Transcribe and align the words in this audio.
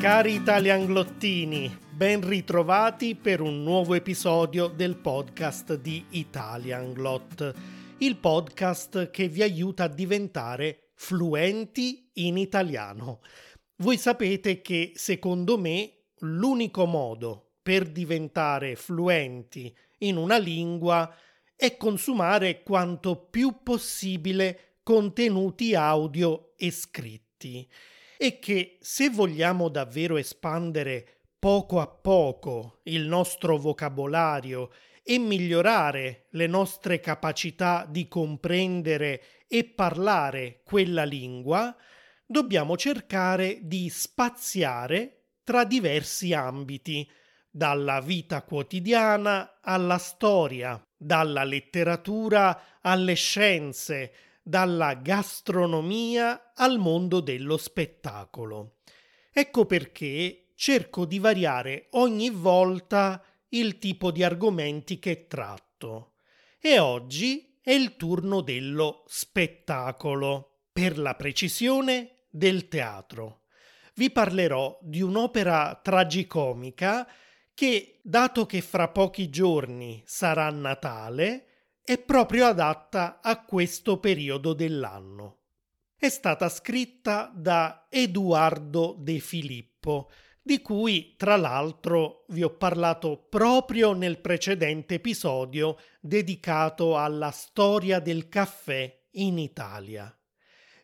Cari 0.00 0.32
italianglottini, 0.32 1.78
ben 1.90 2.26
ritrovati 2.26 3.16
per 3.16 3.42
un 3.42 3.62
nuovo 3.62 3.92
episodio 3.92 4.68
del 4.68 4.96
podcast 4.96 5.74
di 5.74 6.02
Italianglot, 6.08 7.54
il 7.98 8.16
podcast 8.16 9.10
che 9.10 9.28
vi 9.28 9.42
aiuta 9.42 9.84
a 9.84 9.88
diventare 9.88 10.92
fluenti 10.94 12.08
in 12.14 12.38
italiano. 12.38 13.20
Voi 13.76 13.98
sapete 13.98 14.62
che 14.62 14.92
secondo 14.94 15.58
me 15.58 16.06
l'unico 16.20 16.86
modo 16.86 17.56
per 17.60 17.86
diventare 17.86 18.76
fluenti 18.76 19.70
in 19.98 20.16
una 20.16 20.38
lingua 20.38 21.14
è 21.54 21.76
consumare 21.76 22.62
quanto 22.62 23.26
più 23.28 23.62
possibile 23.62 24.78
contenuti 24.82 25.74
audio 25.74 26.54
e 26.56 26.70
scritti 26.70 27.68
e 28.22 28.38
che 28.38 28.76
se 28.82 29.08
vogliamo 29.08 29.70
davvero 29.70 30.18
espandere 30.18 31.20
poco 31.38 31.80
a 31.80 31.86
poco 31.86 32.80
il 32.82 33.06
nostro 33.06 33.56
vocabolario 33.56 34.72
e 35.02 35.18
migliorare 35.18 36.26
le 36.32 36.46
nostre 36.46 37.00
capacità 37.00 37.86
di 37.88 38.08
comprendere 38.08 39.22
e 39.48 39.64
parlare 39.64 40.60
quella 40.64 41.04
lingua, 41.04 41.74
dobbiamo 42.26 42.76
cercare 42.76 43.60
di 43.62 43.88
spaziare 43.88 45.28
tra 45.42 45.64
diversi 45.64 46.34
ambiti, 46.34 47.10
dalla 47.50 48.02
vita 48.02 48.42
quotidiana 48.42 49.60
alla 49.62 49.96
storia, 49.96 50.78
dalla 50.94 51.42
letteratura 51.42 52.78
alle 52.82 53.14
scienze, 53.14 54.12
dalla 54.50 54.94
gastronomia 54.94 56.52
al 56.54 56.78
mondo 56.78 57.20
dello 57.20 57.56
spettacolo. 57.56 58.80
Ecco 59.32 59.64
perché 59.64 60.50
cerco 60.56 61.06
di 61.06 61.18
variare 61.18 61.86
ogni 61.92 62.28
volta 62.28 63.24
il 63.50 63.78
tipo 63.78 64.10
di 64.10 64.22
argomenti 64.22 64.98
che 64.98 65.26
tratto. 65.26 66.14
E 66.60 66.78
oggi 66.78 67.58
è 67.62 67.70
il 67.70 67.96
turno 67.96 68.42
dello 68.42 69.04
spettacolo, 69.06 70.64
per 70.72 70.98
la 70.98 71.14
precisione 71.14 72.24
del 72.28 72.68
teatro. 72.68 73.42
Vi 73.94 74.10
parlerò 74.10 74.78
di 74.82 75.00
un'opera 75.00 75.78
tragicomica 75.82 77.08
che, 77.54 78.00
dato 78.02 78.46
che 78.46 78.60
fra 78.62 78.88
pochi 78.88 79.30
giorni 79.30 80.02
sarà 80.06 80.50
Natale, 80.50 81.49
è 81.90 81.98
proprio 81.98 82.46
adatta 82.46 83.18
a 83.20 83.42
questo 83.42 83.98
periodo 83.98 84.52
dell'anno. 84.52 85.38
È 85.96 86.08
stata 86.08 86.48
scritta 86.48 87.32
da 87.34 87.88
Edoardo 87.90 88.94
De 88.96 89.18
Filippo, 89.18 90.08
di 90.40 90.62
cui 90.62 91.16
tra 91.16 91.34
l'altro 91.34 92.26
vi 92.28 92.44
ho 92.44 92.50
parlato 92.50 93.26
proprio 93.28 93.92
nel 93.92 94.20
precedente 94.20 94.94
episodio 94.94 95.78
dedicato 95.98 96.96
alla 96.96 97.32
storia 97.32 97.98
del 97.98 98.28
caffè 98.28 99.06
in 99.14 99.38
Italia. 99.38 100.16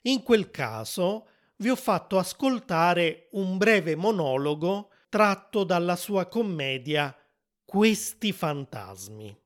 In 0.03 0.25
quel 0.25 0.51
caso 0.51 1.29
vi 1.59 1.69
ho 1.69 1.77
fatto 1.77 2.19
ascoltare 2.19 3.29
un 3.35 3.59
breve 3.59 3.95
monologo 3.95 4.91
tratto 5.09 5.63
dalla 5.63 5.95
sua 5.95 6.27
commedia 6.27 7.17
Questi 7.65 8.33
fantasmi. 8.33 9.45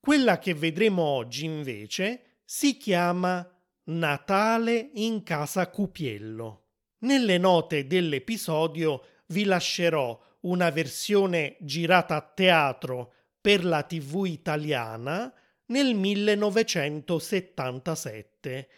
Quella 0.00 0.38
che 0.38 0.54
vedremo 0.54 1.02
oggi 1.02 1.44
invece 1.44 2.38
si 2.42 2.78
chiama 2.78 3.46
Natale 3.84 4.90
in 4.94 5.22
casa 5.22 5.68
Cupiello. 5.68 6.68
Nelle 7.00 7.36
note 7.36 7.86
dell'episodio 7.86 9.04
vi 9.26 9.44
lascerò 9.44 10.18
una 10.40 10.70
versione 10.70 11.58
girata 11.60 12.16
a 12.16 12.22
teatro 12.22 13.12
per 13.38 13.62
la 13.62 13.82
TV 13.82 14.24
italiana 14.24 15.30
nel 15.66 15.94
1977, 15.94 18.68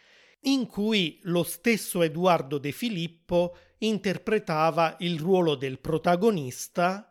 in 0.41 0.67
cui 0.67 1.21
lo 1.23 1.45
stesso 1.45 2.03
Edoardo 2.03 2.59
De 2.59 2.73
Filippo 2.73 3.57
interpretava 3.79 4.97
il 4.99 5.21
ruolo 5.21 5.55
del 5.55 5.79
protagonista, 5.79 7.09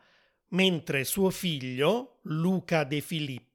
mentre 0.50 1.06
suo 1.06 1.30
figlio, 1.30 2.20
Luca 2.24 2.84
De 2.84 3.00
Filippo, 3.00 3.51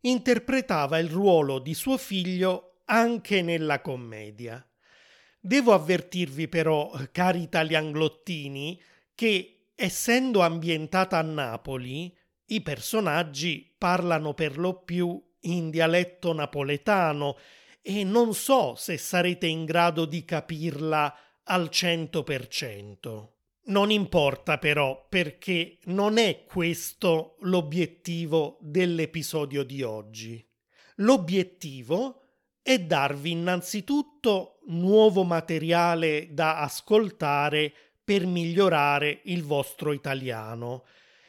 interpretava 0.00 0.98
il 0.98 1.08
ruolo 1.08 1.58
di 1.58 1.74
suo 1.74 1.96
figlio 1.96 2.80
anche 2.84 3.42
nella 3.42 3.80
commedia. 3.80 4.66
Devo 5.40 5.72
avvertirvi 5.72 6.48
però, 6.48 6.90
cari 7.12 7.42
italianglottini, 7.42 8.80
che 9.14 9.68
essendo 9.74 10.40
ambientata 10.40 11.18
a 11.18 11.22
Napoli, 11.22 12.16
i 12.46 12.60
personaggi 12.60 13.74
parlano 13.76 14.34
per 14.34 14.58
lo 14.58 14.82
più 14.82 15.22
in 15.40 15.70
dialetto 15.70 16.32
napoletano 16.32 17.36
e 17.82 18.04
non 18.04 18.34
so 18.34 18.74
se 18.76 18.96
sarete 18.96 19.46
in 19.46 19.64
grado 19.64 20.04
di 20.04 20.24
capirla 20.24 21.14
al 21.44 21.68
cento 21.68 22.22
per 22.22 22.48
cento. 22.48 23.33
Non 23.66 23.90
importa 23.90 24.58
però 24.58 25.06
perché 25.08 25.78
non 25.84 26.18
è 26.18 26.44
questo 26.44 27.36
l'obiettivo 27.40 28.58
dell'episodio 28.60 29.62
di 29.62 29.82
oggi. 29.82 30.46
L'obiettivo 30.96 32.20
è 32.60 32.78
darvi 32.78 33.30
innanzitutto 33.30 34.58
nuovo 34.66 35.24
materiale 35.24 36.28
da 36.32 36.58
ascoltare 36.58 37.72
per 38.04 38.26
migliorare 38.26 39.20
il 39.24 39.42
vostro 39.42 39.92
italiano 39.92 40.84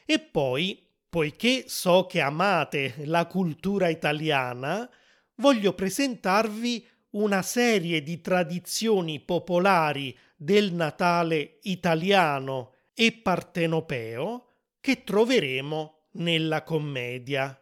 e 0.06 0.20
poi, 0.20 0.86
poiché 1.10 1.64
so 1.68 2.06
che 2.06 2.20
amate 2.20 2.96
la 3.06 3.28
cultura 3.28 3.88
italiana, 3.88 4.90
voglio 5.36 5.74
presentarvi 5.74 6.86
una 7.12 7.42
serie 7.42 8.04
di 8.04 8.20
tradizioni 8.20 9.22
popolari 9.22 10.16
del 10.46 10.72
Natale 10.74 11.58
italiano 11.64 12.74
e 12.94 13.12
partenopeo 13.12 14.54
che 14.80 15.04
troveremo 15.04 16.10
nella 16.12 16.64
commedia. 16.64 17.60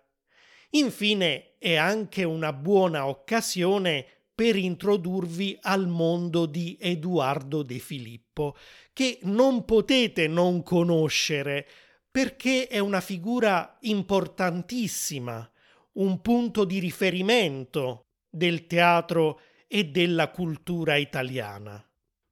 Infine 0.72 1.58
è 1.58 1.76
anche 1.76 2.26
una 2.26 2.52
buona 2.52 3.08
occasione 3.08 4.06
per 4.36 4.58
introdurvi 4.58 5.58
al 5.62 5.88
mondo 5.88 6.46
di 6.46 6.78
Edoardo 6.80 7.64
De 7.64 7.80
Filippo, 7.80 8.58
che 8.92 9.20
non 9.24 9.64
potete 9.64 10.28
non 10.28 10.62
conoscere 10.62 11.66
perché 12.12 12.68
è 12.68 12.80
una 12.80 13.00
figura 13.00 13.78
importantissima, 13.82 15.50
un 15.94 16.22
punto 16.22 16.66
di 16.66 16.80
riferimento 16.80 18.08
del 18.30 18.68
teatro 18.68 19.40
e 19.68 19.86
della 19.86 20.30
cultura 20.30 20.98
italiana. 20.98 21.84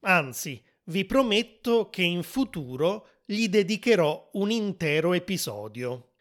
Anzi, 0.01 0.61
vi 0.85 1.05
prometto 1.05 1.89
che 1.89 2.01
in 2.01 2.23
futuro 2.23 3.07
gli 3.25 3.47
dedicherò 3.47 4.31
un 4.33 4.49
intero 4.49 5.13
episodio. 5.13 6.13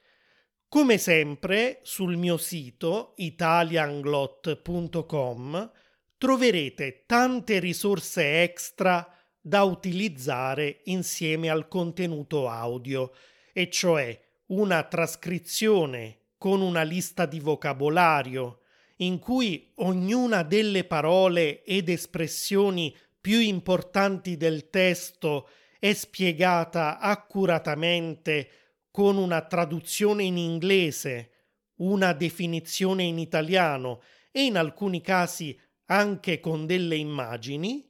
Come 0.69 0.99
sempre, 0.99 1.81
sul 1.83 2.17
mio 2.17 2.37
sito 2.37 3.15
italianglot.com 3.17 5.73
troverete 6.19 7.05
tante 7.07 7.59
risorse 7.59 8.43
extra 8.43 9.17
da 9.41 9.63
utilizzare 9.63 10.83
insieme 10.85 11.49
al 11.49 11.67
contenuto 11.67 12.47
audio, 12.49 13.13
e 13.53 13.71
cioè 13.71 14.21
una 14.47 14.83
trascrizione 14.83 16.19
con 16.37 16.61
una 16.61 16.83
lista 16.83 17.25
di 17.25 17.41
vocabolario 17.41 18.59
in 18.97 19.19
cui 19.19 19.73
ognuna 19.77 20.43
delle 20.43 20.85
parole 20.85 21.65
ed 21.65 21.89
espressioni 21.89 22.95
più 23.21 23.39
importanti 23.39 24.37
del 24.37 24.71
testo 24.71 25.49
è 25.79 25.93
spiegata 25.93 26.99
accuratamente 26.99 28.51
con 28.91 29.17
una 29.17 29.43
traduzione 29.43 30.25
in 30.25 30.37
inglese, 30.37 31.31
una 31.77 32.13
definizione 32.13 33.05
in 33.05 33.19
italiano 33.19 34.03
e 34.31 34.45
in 34.45 34.57
alcuni 34.57 35.01
casi 35.01 35.59
anche 35.87 36.41
con 36.41 36.67
delle 36.67 36.97
immagini, 36.97 37.89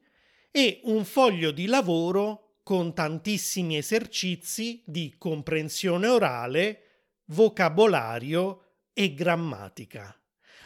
e 0.51 0.81
un 0.85 1.05
foglio 1.05 1.51
di 1.53 1.67
lavoro 1.67 2.57
con 2.63 2.95
tantissimi 2.95 3.77
esercizi 3.77 4.83
di 4.87 5.15
comprensione 5.17 6.07
orale, 6.07 6.83
vocabolario 7.27 8.65
e 8.93 9.15
grammatica. 9.15 10.15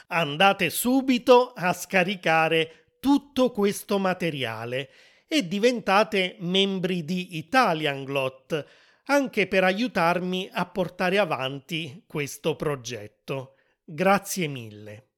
Andate 0.09 0.71
subito 0.71 1.53
a 1.55 1.73
scaricare 1.73 2.84
tutto 3.05 3.51
questo 3.51 3.99
materiale 3.99 4.89
e 5.29 5.47
diventate 5.47 6.37
membri 6.39 7.05
di 7.05 7.37
Italianglot, 7.37 8.67
anche 9.05 9.47
per 9.47 9.63
aiutarmi 9.63 10.49
a 10.51 10.65
portare 10.65 11.19
avanti 11.19 12.05
questo 12.07 12.57
progetto. 12.57 13.57
Grazie 13.85 14.47
mille. 14.47 15.09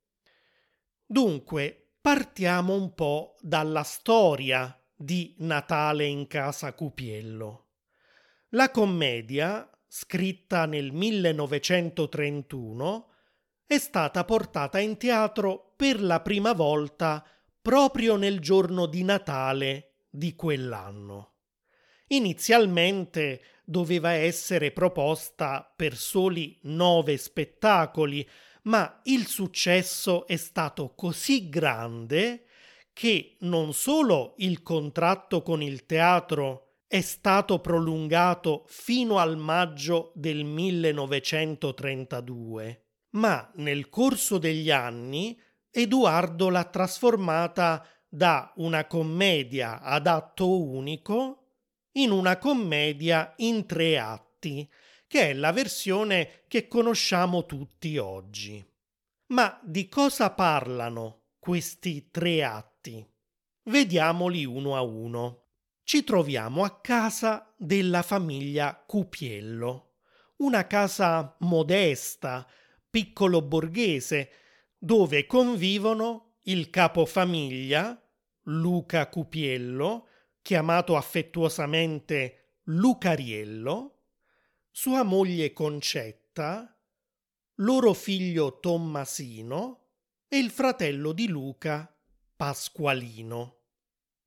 Dunque, 1.06 1.93
partiamo 2.00 2.75
un 2.75 2.93
po' 2.93 3.37
dalla 3.38 3.85
storia 3.85 4.77
di 4.93 5.37
Natale 5.38 6.06
in 6.06 6.27
casa 6.27 6.73
Cupiello. 6.73 7.67
La 8.49 8.73
commedia, 8.73 9.71
scritta 9.87 10.67
nel 10.67 10.91
1931, 10.91 13.11
è 13.65 13.79
stata 13.79 14.25
portata 14.25 14.81
in 14.81 14.97
teatro 14.97 15.73
per 15.77 16.03
la 16.03 16.21
prima 16.21 16.53
volta 16.53 17.25
proprio 17.66 18.14
nel 18.14 18.38
giorno 18.38 18.86
di 18.86 19.02
Natale 19.02 20.04
di 20.08 20.36
quell'anno. 20.36 21.32
Inizialmente 22.10 23.42
doveva 23.64 24.12
essere 24.12 24.70
proposta 24.70 25.68
per 25.74 25.96
soli 25.96 26.60
nove 26.62 27.16
spettacoli, 27.16 28.24
ma 28.62 29.00
il 29.06 29.26
successo 29.26 30.28
è 30.28 30.36
stato 30.36 30.94
così 30.94 31.48
grande 31.48 32.44
che 32.92 33.34
non 33.40 33.74
solo 33.74 34.34
il 34.36 34.62
contratto 34.62 35.42
con 35.42 35.60
il 35.60 35.86
teatro 35.86 36.82
è 36.86 37.00
stato 37.00 37.58
prolungato 37.58 38.62
fino 38.68 39.18
al 39.18 39.36
maggio 39.36 40.12
del 40.14 40.44
1932, 40.44 42.84
ma 43.16 43.50
nel 43.56 43.88
corso 43.88 44.38
degli 44.38 44.70
anni 44.70 45.36
Edoardo 45.78 46.49
l'ha 46.49 46.64
trasformata 46.64 47.87
da 48.08 48.50
una 48.56 48.87
commedia 48.87 49.82
ad 49.82 50.06
atto 50.06 50.58
unico 50.58 51.49
in 51.96 52.12
una 52.12 52.38
commedia 52.38 53.34
in 53.37 53.67
tre 53.67 53.99
atti, 53.99 54.67
che 55.06 55.28
è 55.28 55.34
la 55.34 55.52
versione 55.52 56.44
che 56.49 56.67
conosciamo 56.67 57.44
tutti 57.44 57.99
oggi. 57.99 58.67
Ma 59.34 59.61
di 59.62 59.87
cosa 59.90 60.31
parlano 60.31 61.25
questi 61.38 62.11
tre 62.11 62.43
atti? 62.43 63.06
Vediamoli 63.64 64.46
uno 64.46 64.76
a 64.76 64.81
uno. 64.81 65.43
Ci 65.82 66.05
troviamo 66.05 66.64
a 66.64 66.81
casa 66.81 67.52
della 67.55 68.00
famiglia 68.00 68.82
Cupiello, 68.87 69.96
una 70.37 70.67
casa 70.67 71.37
modesta, 71.40 72.46
piccolo 72.88 73.43
borghese, 73.43 74.31
dove 74.87 75.27
convivono 75.27 76.37
il 76.43 76.71
capofamiglia, 76.71 78.00
Luca 78.43 79.09
Cupiello, 79.09 80.06
chiamato 80.41 80.97
affettuosamente 80.97 82.61
Lucariello, 82.67 84.03
sua 84.71 85.03
moglie 85.03 85.53
Concetta, 85.53 86.73
loro 87.56 87.94
figlio 87.94 88.61
Tommasino 88.61 89.88
e 90.29 90.38
il 90.38 90.50
fratello 90.50 91.11
di 91.11 91.27
Luca, 91.27 91.93
Pasqualino. 92.37 93.62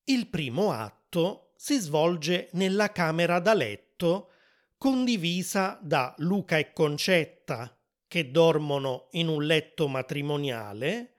Il 0.03 0.27
primo 0.27 0.73
atto 0.73 1.53
si 1.55 1.79
svolge 1.79 2.49
nella 2.51 2.91
camera 2.91 3.39
da 3.39 3.53
letto 3.53 4.31
condivisa 4.77 5.79
da 5.81 6.13
Luca 6.17 6.57
e 6.57 6.73
Concetta, 6.73 7.78
che 8.09 8.31
dormono 8.31 9.07
in 9.11 9.27
un 9.27 9.43
letto 9.43 9.87
matrimoniale, 9.87 11.13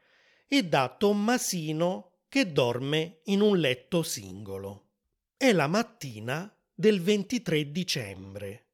e 0.46 0.64
da 0.64 0.88
Tommasino, 0.88 2.24
che 2.28 2.50
dorme 2.50 3.20
in 3.26 3.40
un 3.40 3.56
letto 3.56 4.02
singolo. 4.02 4.88
È 5.36 5.52
la 5.52 5.68
mattina 5.68 6.52
del 6.74 7.00
23 7.00 7.70
dicembre. 7.70 8.66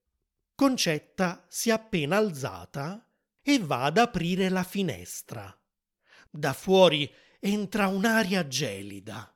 Concetta 0.55 1.45
si 1.49 1.69
è 1.69 1.73
appena 1.73 2.17
alzata 2.17 3.07
e 3.43 3.59
va 3.59 3.85
ad 3.85 3.99
aprire 3.99 4.49
la 4.49 4.65
finestra. 4.65 5.55
Da 6.31 6.55
fuori 6.55 7.13
entra 7.39 7.89
un'aria 7.89 8.49
gelida. 8.49 9.31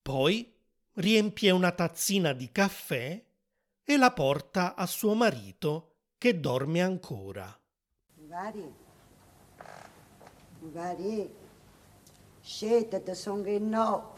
Poi 0.00 0.54
riempie 0.94 1.50
una 1.50 1.72
tazzina 1.72 2.32
di 2.32 2.50
caffè 2.50 3.22
e 3.84 3.96
la 3.98 4.12
porta 4.12 4.74
a 4.74 4.86
suo 4.86 5.12
marito 5.12 5.96
che 6.16 6.40
dorme 6.40 6.80
ancora. 6.80 7.61
Magari, 8.32 8.74
magari, 10.60 11.34
scelta 12.40 12.98
da 12.98 13.12
songe 13.12 13.58
no. 13.58 14.14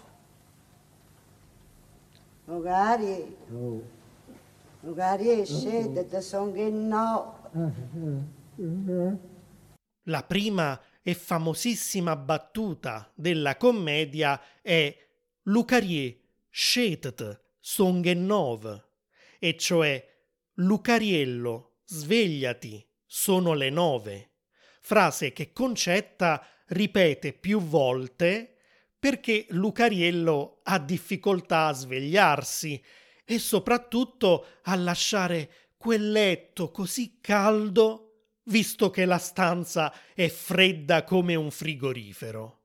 Magari, 2.45 3.37
magari 4.83 5.45
scelta 5.45 6.05
da 6.05 6.21
songe 6.21 6.71
no. 6.71 7.51
La 10.05 10.23
prima 10.23 10.81
e 11.03 11.15
famosissima 11.15 12.15
battuta 12.15 13.11
della 13.17 13.57
commedia 13.57 14.41
è 14.63 14.97
Lucarie 15.43 16.21
scetet 16.51 17.41
songenov, 17.59 18.81
e 19.41 19.57
cioè 19.57 20.09
Lucariello, 20.59 21.79
svegliati, 21.85 22.94
sono 23.17 23.55
le 23.55 23.71
nove. 23.71 24.33
Frase 24.81 25.33
che 25.33 25.53
Concetta 25.53 26.45
ripete 26.67 27.33
più 27.33 27.61
volte 27.61 28.57
perché 28.99 29.47
Lucariello 29.51 30.63
ha 30.65 30.81
difficoltà 30.81 31.67
a 31.67 31.73
svegliarsi 31.73 32.83
e 33.25 33.39
soprattutto 33.39 34.47
a 34.63 34.75
lasciare 34.75 35.71
quel 35.77 36.11
letto 36.11 36.73
così 36.73 37.21
caldo, 37.21 38.33
visto 38.47 38.91
che 38.91 39.05
la 39.05 39.19
stanza 39.19 39.95
è 40.13 40.29
fredda 40.29 41.05
come 41.05 41.37
un 41.37 41.53
frigorifero. 41.53 42.63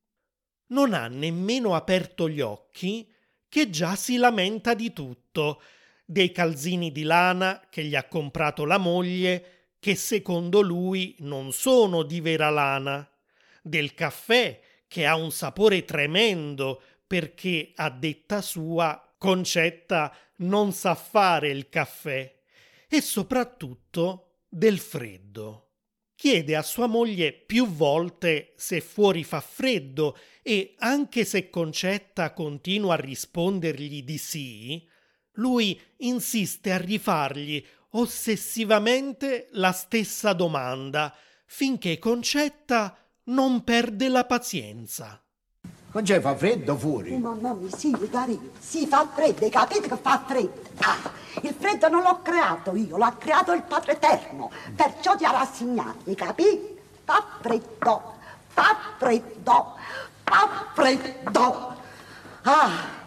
Non 0.70 0.96
ha 0.96 1.08
nemmeno 1.08 1.76
aperto 1.76 2.28
gli 2.28 2.42
occhi 2.42 3.08
che 3.48 3.70
già 3.70 3.96
si 3.96 4.18
lamenta 4.18 4.74
di 4.74 4.94
tutto, 4.94 5.62
dei 6.06 6.32
calzini 6.32 6.92
di 6.92 7.04
lana 7.04 7.68
che 7.70 7.84
gli 7.84 7.96
ha 7.96 8.08
comprato 8.08 8.66
la 8.66 8.80
moglie, 8.80 9.59
che 9.80 9.96
secondo 9.96 10.62
lui 10.62 11.16
non 11.20 11.54
sono 11.54 12.04
di 12.04 12.20
vera 12.20 12.50
lana, 12.50 13.10
del 13.62 13.94
caffè 13.94 14.60
che 14.88 15.06
ha 15.06 15.16
un 15.16 15.32
sapore 15.32 15.86
tremendo 15.86 16.82
perché, 17.08 17.72
a 17.76 17.90
detta 17.90 18.42
sua, 18.42 19.04
Concetta 19.18 20.16
non 20.38 20.72
sa 20.72 20.96
fare 20.96 21.50
il 21.50 21.68
caffè 21.68 22.40
e 22.88 23.02
soprattutto 23.02 24.44
del 24.48 24.80
freddo. 24.80 25.72
Chiede 26.16 26.56
a 26.56 26.64
sua 26.64 26.88
moglie 26.88 27.34
più 27.34 27.68
volte 27.68 28.54
se 28.56 28.82
fuori 28.82 29.24
fa 29.24 29.42
freddo 29.42 30.18
e 30.42 30.76
anche 30.80 31.26
se 31.26 31.50
Concetta 31.50 32.34
continua 32.34 32.94
a 32.94 33.00
rispondergli 33.00 34.04
di 34.04 34.18
sì, 34.18 34.88
lui 35.34 35.80
insiste 35.98 36.72
a 36.72 36.78
rifargli 36.78 37.64
ossessivamente 37.92 39.48
la 39.52 39.72
stessa 39.72 40.34
domanda 40.34 41.14
finché 41.46 41.98
Concetta 41.98 42.96
non 43.26 43.64
perde 43.64 44.08
la 44.10 44.26
pazienza. 44.26 45.22
Non 45.92 46.04
c'è 46.04 46.20
fa 46.20 46.36
freddo 46.36 46.78
fuori? 46.78 47.14
Oh, 47.14 47.18
mamma 47.18 47.54
mia, 47.54 47.76
sì, 47.76 47.92
Gari, 48.12 48.40
sì, 48.60 48.86
fa 48.86 49.08
freddo, 49.08 49.44
hai 49.44 49.50
capito 49.50 49.88
che 49.88 49.98
fa 50.00 50.24
freddo? 50.26 50.62
Ah, 50.78 51.12
il 51.42 51.56
freddo 51.58 51.90
non 51.90 52.04
l'ho 52.04 52.22
creato 52.22 52.76
io, 52.76 52.96
l'ha 52.98 53.16
creato 53.18 53.54
il 53.54 53.64
Padre 53.64 53.94
Eterno, 53.94 54.52
perciò 54.76 55.16
ti 55.16 55.26
ha 55.26 55.32
rassegnato, 55.32 56.08
hai 56.08 56.16
capito? 56.16 56.78
Fa 57.06 57.26
freddo, 57.42 58.14
fa 58.50 58.78
freddo, 59.00 59.76
fa 60.24 60.72
freddo. 60.76 61.76
Ah! 62.44 62.98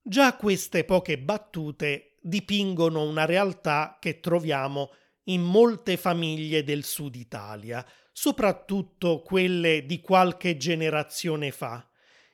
Già 0.00 0.36
queste 0.36 0.84
poche 0.84 1.18
battute 1.18 2.07
dipingono 2.20 3.02
una 3.02 3.24
realtà 3.24 3.98
che 4.00 4.20
troviamo 4.20 4.90
in 5.24 5.42
molte 5.42 5.96
famiglie 5.96 6.64
del 6.64 6.84
sud 6.84 7.14
Italia, 7.16 7.86
soprattutto 8.12 9.22
quelle 9.22 9.84
di 9.86 10.00
qualche 10.00 10.56
generazione 10.56 11.50
fa, 11.50 11.88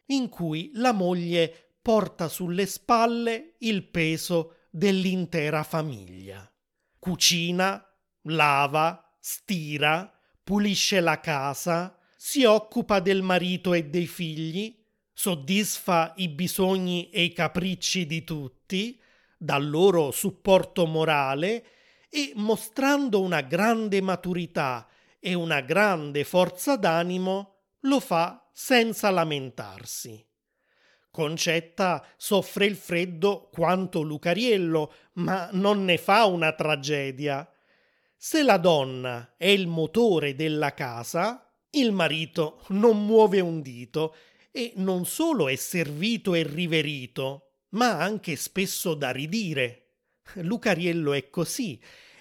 in 0.07 0.29
cui 0.29 0.71
la 0.75 0.93
moglie 0.93 1.77
porta 1.83 2.29
sulle 2.29 2.67
spalle 2.67 3.57
il 3.59 3.85
peso 3.89 4.61
dell'intera 4.71 5.63
famiglia. 5.63 6.51
Cucina, 6.99 7.85
lava, 8.23 9.17
stira, 9.21 10.11
pulisce 10.43 11.01
la 11.01 11.21
casa, 11.21 11.99
si 12.17 12.45
occupa 12.45 13.01
del 13.01 13.23
marito 13.23 13.75
e 13.75 13.85
dei 13.85 14.07
figli, 14.07 14.83
soddisfa 15.13 16.15
i 16.17 16.29
bisogni 16.29 17.11
e 17.11 17.23
i 17.25 17.33
capricci 17.33 18.07
di 18.07 18.25
tutti, 18.25 18.99
dal 19.39 19.69
loro 19.69 20.11
supporto 20.11 20.87
morale 20.87 21.65
e 22.09 22.33
mostrando 22.37 23.21
una 23.21 23.41
grande 23.41 24.01
maturità 24.01 24.87
e 25.19 25.35
una 25.35 25.61
grande 25.61 26.25
forza 26.25 26.77
d'animo, 26.77 27.63
lo 27.81 28.01
fa 28.01 28.49
senza 28.53 29.11
lamentarsi. 29.11 30.25
Concetta 31.11 32.05
soffre 32.17 32.67
il 32.67 32.77
freddo 32.77 33.49
quanto 33.53 34.03
Lucariello, 34.03 34.93
ma 35.15 35.49
non 35.53 35.85
ne 35.85 35.97
fa 35.97 36.25
una 36.25 36.53
tragedia. 36.53 37.49
Se 38.17 38.43
la 38.43 38.57
donna 38.59 39.35
è 39.37 39.47
il 39.47 39.67
motore 39.67 40.35
della 40.35 40.75
casa, 40.75 41.49
il 41.71 41.93
marito 41.93 42.63
non 42.69 43.05
muove 43.07 43.41
un 43.41 43.61
dito 43.61 44.15
e 44.51 44.73
non 44.77 45.05
solo 45.05 45.49
è 45.49 45.57
servito 45.57 46.35
e 46.35 46.43
riverito, 46.43 47.54
ma 47.75 48.01
anche 48.01 48.35
spesso 48.35 48.95
da 48.95 49.11
ridire. 49.11 49.81
Lucariello 50.35 51.13
è 51.13 51.31
così, 51.31 51.81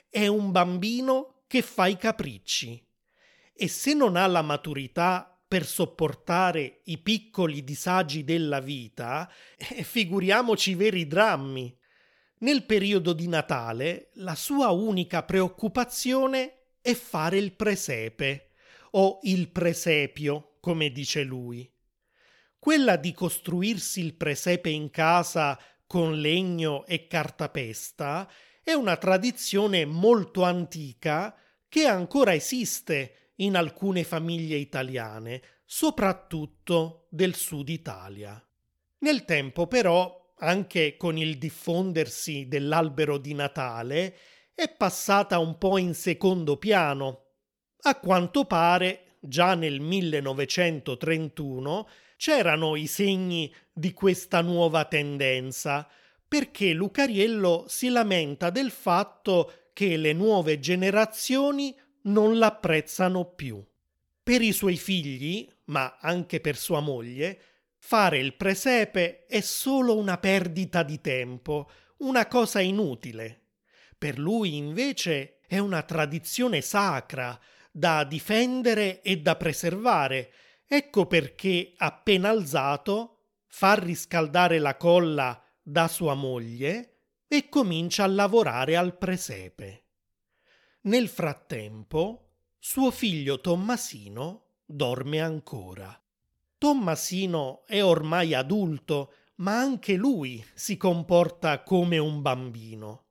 è 0.09 0.27
un 0.27 0.51
bambino 0.51 1.43
che 1.47 1.61
fa 1.61 1.87
i 1.87 1.97
capricci 1.97 2.85
e 3.53 3.67
se 3.67 3.93
non 3.93 4.15
ha 4.15 4.25
la 4.27 4.41
maturità 4.41 5.29
per 5.47 5.65
sopportare 5.65 6.81
i 6.85 6.97
piccoli 6.97 7.63
disagi 7.63 8.23
della 8.23 8.59
vita, 8.59 9.31
eh, 9.55 9.83
figuriamoci 9.83 10.71
i 10.71 10.75
veri 10.75 11.05
drammi. 11.05 11.77
Nel 12.39 12.65
periodo 12.65 13.13
di 13.13 13.27
Natale 13.27 14.09
la 14.15 14.35
sua 14.35 14.71
unica 14.71 15.23
preoccupazione 15.23 16.71
è 16.81 16.93
fare 16.93 17.37
il 17.37 17.53
presepe, 17.53 18.49
o 18.95 19.19
il 19.23 19.49
presepio, 19.49 20.57
come 20.59 20.91
dice 20.91 21.23
lui. 21.23 21.71
Quella 22.63 22.95
di 22.95 23.11
costruirsi 23.11 23.99
il 23.99 24.13
presepe 24.13 24.69
in 24.69 24.89
casa 24.89 25.59
con 25.85 26.21
legno 26.21 26.85
e 26.85 27.07
cartapesta 27.07 28.31
è 28.63 28.71
una 28.71 28.95
tradizione 28.95 29.83
molto 29.83 30.43
antica 30.43 31.35
che 31.67 31.87
ancora 31.87 32.33
esiste 32.33 33.33
in 33.39 33.57
alcune 33.57 34.05
famiglie 34.05 34.55
italiane, 34.55 35.41
soprattutto 35.65 37.07
del 37.09 37.35
sud 37.35 37.67
Italia. 37.67 38.41
Nel 38.99 39.25
tempo 39.25 39.67
però, 39.67 40.33
anche 40.37 40.95
con 40.95 41.17
il 41.17 41.37
diffondersi 41.37 42.47
dell'albero 42.47 43.17
di 43.17 43.33
Natale, 43.33 44.15
è 44.55 44.69
passata 44.69 45.37
un 45.37 45.57
po' 45.57 45.77
in 45.77 45.93
secondo 45.93 46.55
piano. 46.55 47.25
A 47.81 47.99
quanto 47.99 48.45
pare, 48.45 49.17
già 49.19 49.53
nel 49.53 49.81
1931 49.81 51.87
c'erano 52.23 52.77
i 52.77 52.87
segni 52.87 53.53
di 53.73 53.91
questa 53.91 54.39
nuova 54.39 54.85
tendenza, 54.85 55.85
perché 56.25 56.71
Lucariello 56.71 57.65
si 57.67 57.89
lamenta 57.89 58.49
del 58.49 58.71
fatto 58.71 59.71
che 59.73 59.97
le 59.97 60.13
nuove 60.13 60.57
generazioni 60.61 61.77
non 62.03 62.37
l'apprezzano 62.37 63.25
più. 63.25 63.61
Per 64.23 64.41
i 64.41 64.53
suoi 64.53 64.77
figli, 64.77 65.45
ma 65.65 65.97
anche 65.99 66.39
per 66.39 66.55
sua 66.55 66.79
moglie, 66.79 67.41
fare 67.77 68.19
il 68.19 68.35
presepe 68.35 69.25
è 69.25 69.41
solo 69.41 69.97
una 69.97 70.17
perdita 70.17 70.81
di 70.81 71.01
tempo, 71.01 71.69
una 71.97 72.27
cosa 72.27 72.61
inutile. 72.61 73.41
Per 73.97 74.17
lui 74.17 74.55
invece 74.55 75.39
è 75.45 75.57
una 75.57 75.81
tradizione 75.81 76.61
sacra 76.61 77.37
da 77.69 78.05
difendere 78.05 79.01
e 79.01 79.17
da 79.17 79.35
preservare. 79.35 80.31
Ecco 80.65 81.05
perché, 81.05 81.73
appena 81.77 82.29
alzato, 82.29 83.19
fa 83.47 83.75
riscaldare 83.75 84.59
la 84.59 84.77
colla 84.77 85.43
da 85.61 85.87
sua 85.87 86.13
moglie 86.13 86.97
e 87.27 87.49
comincia 87.49 88.03
a 88.03 88.07
lavorare 88.07 88.75
al 88.75 88.97
presepe. 88.97 89.83
Nel 90.81 91.07
frattempo, 91.07 92.31
suo 92.59 92.91
figlio 92.91 93.39
Tommasino 93.39 94.45
dorme 94.65 95.21
ancora. 95.21 95.97
Tommasino 96.57 97.63
è 97.65 97.83
ormai 97.83 98.33
adulto, 98.33 99.13
ma 99.35 99.59
anche 99.59 99.93
lui 99.95 100.43
si 100.53 100.77
comporta 100.77 101.61
come 101.61 101.97
un 101.97 102.21
bambino. 102.21 103.05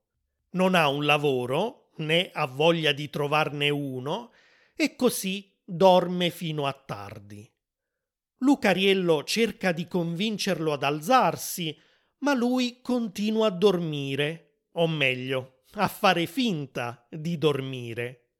Non 0.51 0.75
ha 0.75 0.87
un 0.87 1.05
lavoro, 1.05 1.89
né 1.97 2.31
ha 2.33 2.45
voglia 2.45 2.91
di 2.91 3.09
trovarne 3.09 3.69
uno, 3.69 4.31
e 4.75 4.95
così 4.95 5.52
dorme 5.63 6.29
fino 6.29 6.65
a 6.65 6.73
tardi. 6.73 7.49
Lucariello 8.37 9.23
cerca 9.23 9.71
di 9.71 9.87
convincerlo 9.87 10.73
ad 10.73 10.83
alzarsi, 10.83 11.77
ma 12.19 12.33
lui 12.33 12.81
continua 12.81 13.47
a 13.47 13.51
dormire, 13.51 14.65
o 14.73 14.87
meglio, 14.87 15.63
a 15.75 15.87
fare 15.87 16.25
finta 16.25 17.07
di 17.09 17.37
dormire. 17.37 18.31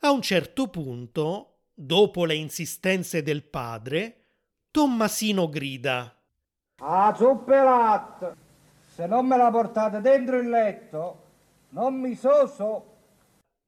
A 0.00 0.10
un 0.10 0.22
certo 0.22 0.68
punto, 0.68 1.62
dopo 1.74 2.24
le 2.24 2.34
insistenze 2.34 3.22
del 3.22 3.44
padre, 3.44 4.16
Tommasino 4.70 5.48
grida 5.48 6.14
Ah, 6.82 7.12
zuppa 7.14 7.60
e 7.60 7.62
latte! 7.62 8.36
Se 8.94 9.06
non 9.06 9.26
me 9.26 9.36
la 9.36 9.50
portate 9.50 10.00
dentro 10.00 10.38
il 10.38 10.48
letto, 10.48 11.22
non 11.70 11.94
mi 11.94 12.14
so 12.14 12.46
so. 12.46 12.89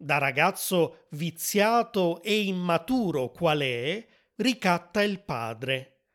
Da 0.02 0.18
ragazzo 0.18 1.04
viziato 1.10 2.22
e 2.24 2.40
immaturo 2.40 3.30
qual 3.30 3.60
è, 3.60 4.04
ricatta 4.34 5.00
il 5.00 5.22
padre. 5.22 6.06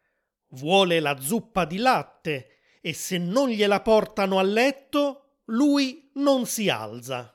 Vuole 0.49 0.99
la 0.99 1.17
zuppa 1.21 1.63
di 1.63 1.77
latte 1.77 2.57
e 2.81 2.91
se 2.91 3.17
non 3.17 3.47
gliela 3.47 3.79
portano 3.79 4.39
a 4.39 4.41
letto, 4.41 5.37
lui 5.45 6.11
non 6.15 6.45
si 6.45 6.67
alza. 6.67 7.33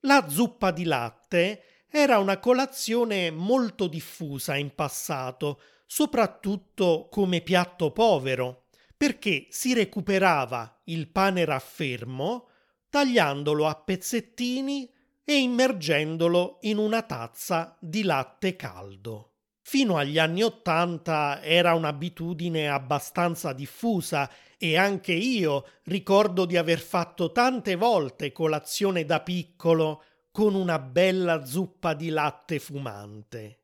La 0.00 0.28
zuppa 0.28 0.72
di 0.72 0.84
latte 0.84 1.86
era 1.88 2.18
una 2.18 2.38
colazione 2.38 3.30
molto 3.30 3.86
diffusa 3.86 4.56
in 4.56 4.74
passato, 4.74 5.62
soprattutto 5.86 7.08
come 7.10 7.40
piatto 7.40 7.92
povero, 7.92 8.66
perché 8.94 9.46
si 9.48 9.72
recuperava 9.72 10.82
il 10.84 11.08
pane 11.08 11.46
raffermo 11.46 12.50
tagliandolo 12.90 13.66
a 13.66 13.74
pezzettini 13.74 14.98
e 15.30 15.38
immergendolo 15.38 16.58
in 16.62 16.76
una 16.78 17.02
tazza 17.02 17.76
di 17.78 18.02
latte 18.02 18.56
caldo. 18.56 19.34
Fino 19.62 19.96
agli 19.96 20.18
anni 20.18 20.42
Ottanta 20.42 21.40
era 21.40 21.72
un'abitudine 21.74 22.68
abbastanza 22.68 23.52
diffusa 23.52 24.28
e 24.58 24.76
anche 24.76 25.12
io 25.12 25.66
ricordo 25.84 26.46
di 26.46 26.56
aver 26.56 26.80
fatto 26.80 27.30
tante 27.30 27.76
volte 27.76 28.32
colazione 28.32 29.04
da 29.04 29.20
piccolo 29.20 30.02
con 30.32 30.56
una 30.56 30.80
bella 30.80 31.44
zuppa 31.44 31.94
di 31.94 32.08
latte 32.08 32.58
fumante. 32.58 33.58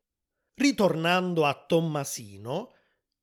Ritornando 0.55 1.47
a 1.47 1.65
Tommasino, 1.67 2.75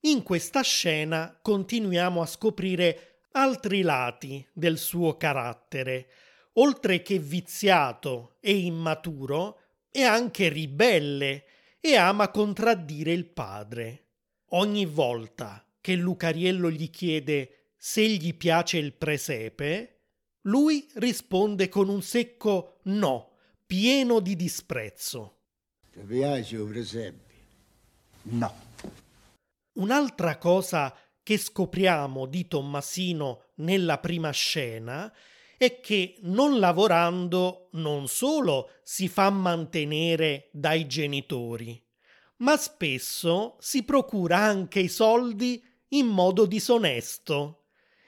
in 0.01 0.21
questa 0.21 0.63
scena 0.63 1.39
continuiamo 1.41 2.21
a 2.21 2.25
scoprire 2.25 3.21
altri 3.31 3.83
lati 3.83 4.45
del 4.51 4.77
suo 4.77 5.15
carattere. 5.15 6.09
Oltre 6.53 7.01
che 7.01 7.19
viziato 7.19 8.37
e 8.39 8.55
immaturo, 8.55 9.59
è 9.89 10.03
anche 10.03 10.49
ribelle 10.49 11.45
e 11.79 11.95
ama 11.95 12.29
contraddire 12.29 13.11
il 13.11 13.25
padre. 13.25 14.07
Ogni 14.49 14.85
volta 14.85 15.65
che 15.81 15.95
Lucariello 15.95 16.69
gli 16.69 16.89
chiede 16.89 17.73
se 17.77 18.07
gli 18.07 18.35
piace 18.35 18.77
il 18.77 18.93
presepe, 18.93 20.01
lui 20.43 20.87
risponde 20.95 21.69
con 21.69 21.89
un 21.89 22.01
secco 22.01 22.79
no, 22.83 23.37
pieno 23.65 24.19
di 24.19 24.35
disprezzo. 24.35 25.41
Ti 25.91 25.99
piace 26.01 26.55
il 26.55 26.65
presepe? 26.65 27.31
No. 28.23 28.53
Un'altra 29.73 30.37
cosa 30.37 30.95
che 31.21 31.37
scopriamo 31.37 32.25
di 32.25 32.47
Tommasino 32.47 33.43
nella 33.55 33.97
prima 33.99 34.31
scena 34.31 35.11
è 35.63 35.79
che 35.79 36.15
non 36.21 36.59
lavorando 36.59 37.69
non 37.73 38.07
solo 38.07 38.69
si 38.83 39.07
fa 39.07 39.29
mantenere 39.29 40.49
dai 40.51 40.87
genitori, 40.87 41.81
ma 42.37 42.57
spesso 42.57 43.57
si 43.59 43.83
procura 43.83 44.37
anche 44.37 44.79
i 44.79 44.89
soldi 44.89 45.63
in 45.89 46.07
modo 46.07 46.45
disonesto. 46.45 47.65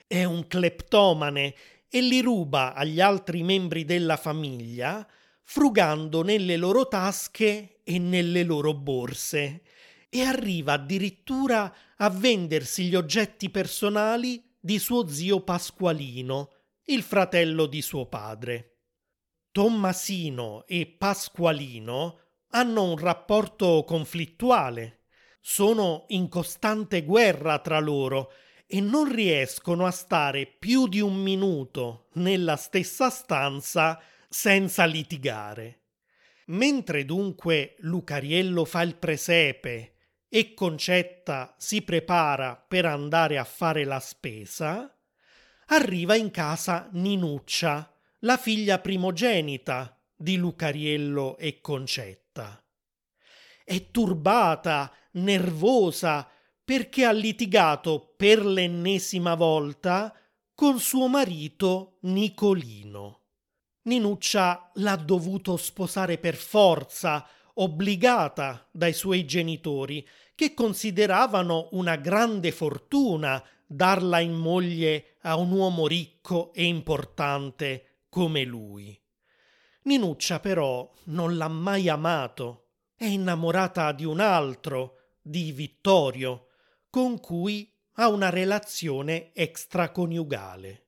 È 0.08 0.24
un 0.24 0.48
cleptomane 0.48 1.56
e 1.90 2.02
li 2.02 2.22
ruba 2.22 2.74
agli 2.74 3.00
altri 3.00 3.44
membri 3.44 3.86
della 3.86 4.18
famiglia, 4.18 5.08
frugando 5.44 6.24
nelle 6.24 6.58
loro 6.58 6.88
tasche 6.88 7.82
e 7.84 8.00
nelle 8.00 8.44
loro 8.44 8.74
borse, 8.74 9.64
e 10.10 10.22
arriva 10.22 10.74
addirittura 10.74 11.74
a 11.98 12.10
vendersi 12.10 12.86
gli 12.86 12.96
oggetti 12.96 13.50
personali 13.50 14.44
di 14.60 14.80
suo 14.80 15.08
zio 15.08 15.42
Pasqualino, 15.42 16.50
il 16.86 17.02
fratello 17.02 17.66
di 17.66 17.82
suo 17.82 18.08
padre. 18.08 18.78
Tommasino 19.52 20.66
e 20.68 20.86
Pasqualino 20.86 22.20
hanno 22.50 22.84
un 22.84 22.98
rapporto 22.98 23.84
conflittuale, 23.86 25.06
sono 25.42 26.06
in 26.10 26.30
costante 26.30 27.04
guerra 27.04 27.60
tra 27.60 27.80
loro 27.80 28.32
e 28.68 28.82
non 28.82 29.12
riescono 29.12 29.86
a 29.86 29.92
stare 29.92 30.46
più 30.46 30.88
di 30.88 31.00
un 31.00 31.16
minuto 31.16 32.10
nella 32.14 32.56
stessa 32.56 33.10
stanza 33.10 34.02
senza 34.28 34.86
litigare. 34.86 35.82
Mentre 36.48 37.06
dunque 37.06 37.76
Lucariello 37.80 38.66
fa 38.66 38.82
il 38.84 38.96
presepe 38.96 39.96
e 40.28 40.54
Concetta 40.54 41.56
si 41.58 41.82
prepara 41.82 42.56
per 42.56 42.86
andare 42.86 43.38
a 43.38 43.44
fare 43.44 43.86
la 43.86 44.00
spesa, 44.00 44.95
arriva 45.68 46.16
in 46.16 46.32
casa 46.32 46.90
Ninuccia, 46.92 47.92
la 48.20 48.38
figlia 48.38 48.80
primogenita 48.80 50.00
di 50.16 50.38
Lucariello 50.38 51.38
e 51.38 51.60
Concetta. 51.62 52.64
È 53.64 53.92
turbata, 53.92 54.92
nervosa, 55.14 56.30
perché 56.64 57.06
ha 57.06 57.12
litigato 57.12 58.14
per 58.16 58.46
l'ennesima 58.46 59.36
volta 59.36 60.14
con 60.54 60.80
suo 60.80 61.08
marito 61.08 61.98
Nicolino. 62.02 63.22
Ninuccia 63.84 64.72
l'ha 64.76 64.96
dovuto 64.96 65.58
sposare 65.58 66.18
per 66.18 66.36
forza, 66.36 67.28
obbligata 67.56 68.68
dai 68.72 68.94
suoi 68.94 69.26
genitori, 69.26 70.08
che 70.34 70.54
consideravano 70.54 71.70
una 71.72 71.96
grande 71.96 72.52
fortuna 72.52 73.44
darla 73.66 74.20
in 74.20 74.34
moglie 74.34 75.16
a 75.22 75.36
un 75.36 75.52
uomo 75.52 75.88
ricco 75.88 76.54
e 76.54 76.66
importante 76.66 78.04
come 78.10 78.44
lui. 78.44 79.00
Ninuccia 79.84 80.40
però 80.40 80.92
non 81.06 81.38
l'ha 81.38 81.48
mai 81.48 81.90
amato, 81.90 82.70
è 82.96 83.06
innamorata 83.06 83.92
di 83.92 84.06
un 84.06 84.20
altro, 84.20 85.18
di 85.22 85.52
Vittorio, 85.52 86.48
con 86.90 87.20
cui 87.20 87.72
ha 87.94 88.10
una 88.10 88.30
relazione 88.30 89.34
extraconiugale. 89.34 90.84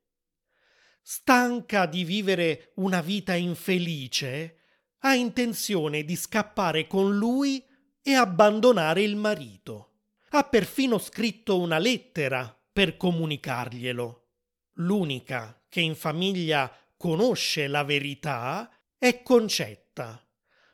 Stanca 1.01 1.86
di 1.86 2.03
vivere 2.03 2.72
una 2.75 3.01
vita 3.01 3.34
infelice, 3.34 4.60
ha 5.00 5.13
intenzione 5.15 6.03
di 6.03 6.15
scappare 6.15 6.88
con 6.88 7.15
lui 7.15 7.63
e 8.01 8.13
abbandonare 8.13 9.03
il 9.03 9.15
marito. 9.15 9.91
Ha 10.29 10.43
perfino 10.43 10.98
scritto 10.98 11.60
una 11.60 11.77
lettera 11.77 12.57
per 12.77 12.96
comunicarglielo. 12.96 14.25
L'unica 14.74 15.60
che 15.67 15.81
in 15.81 15.96
famiglia 15.96 16.72
conosce 16.96 17.65
la 17.65 17.84
verità 17.84 18.72
è 19.00 19.24
Concetta. 19.24 20.24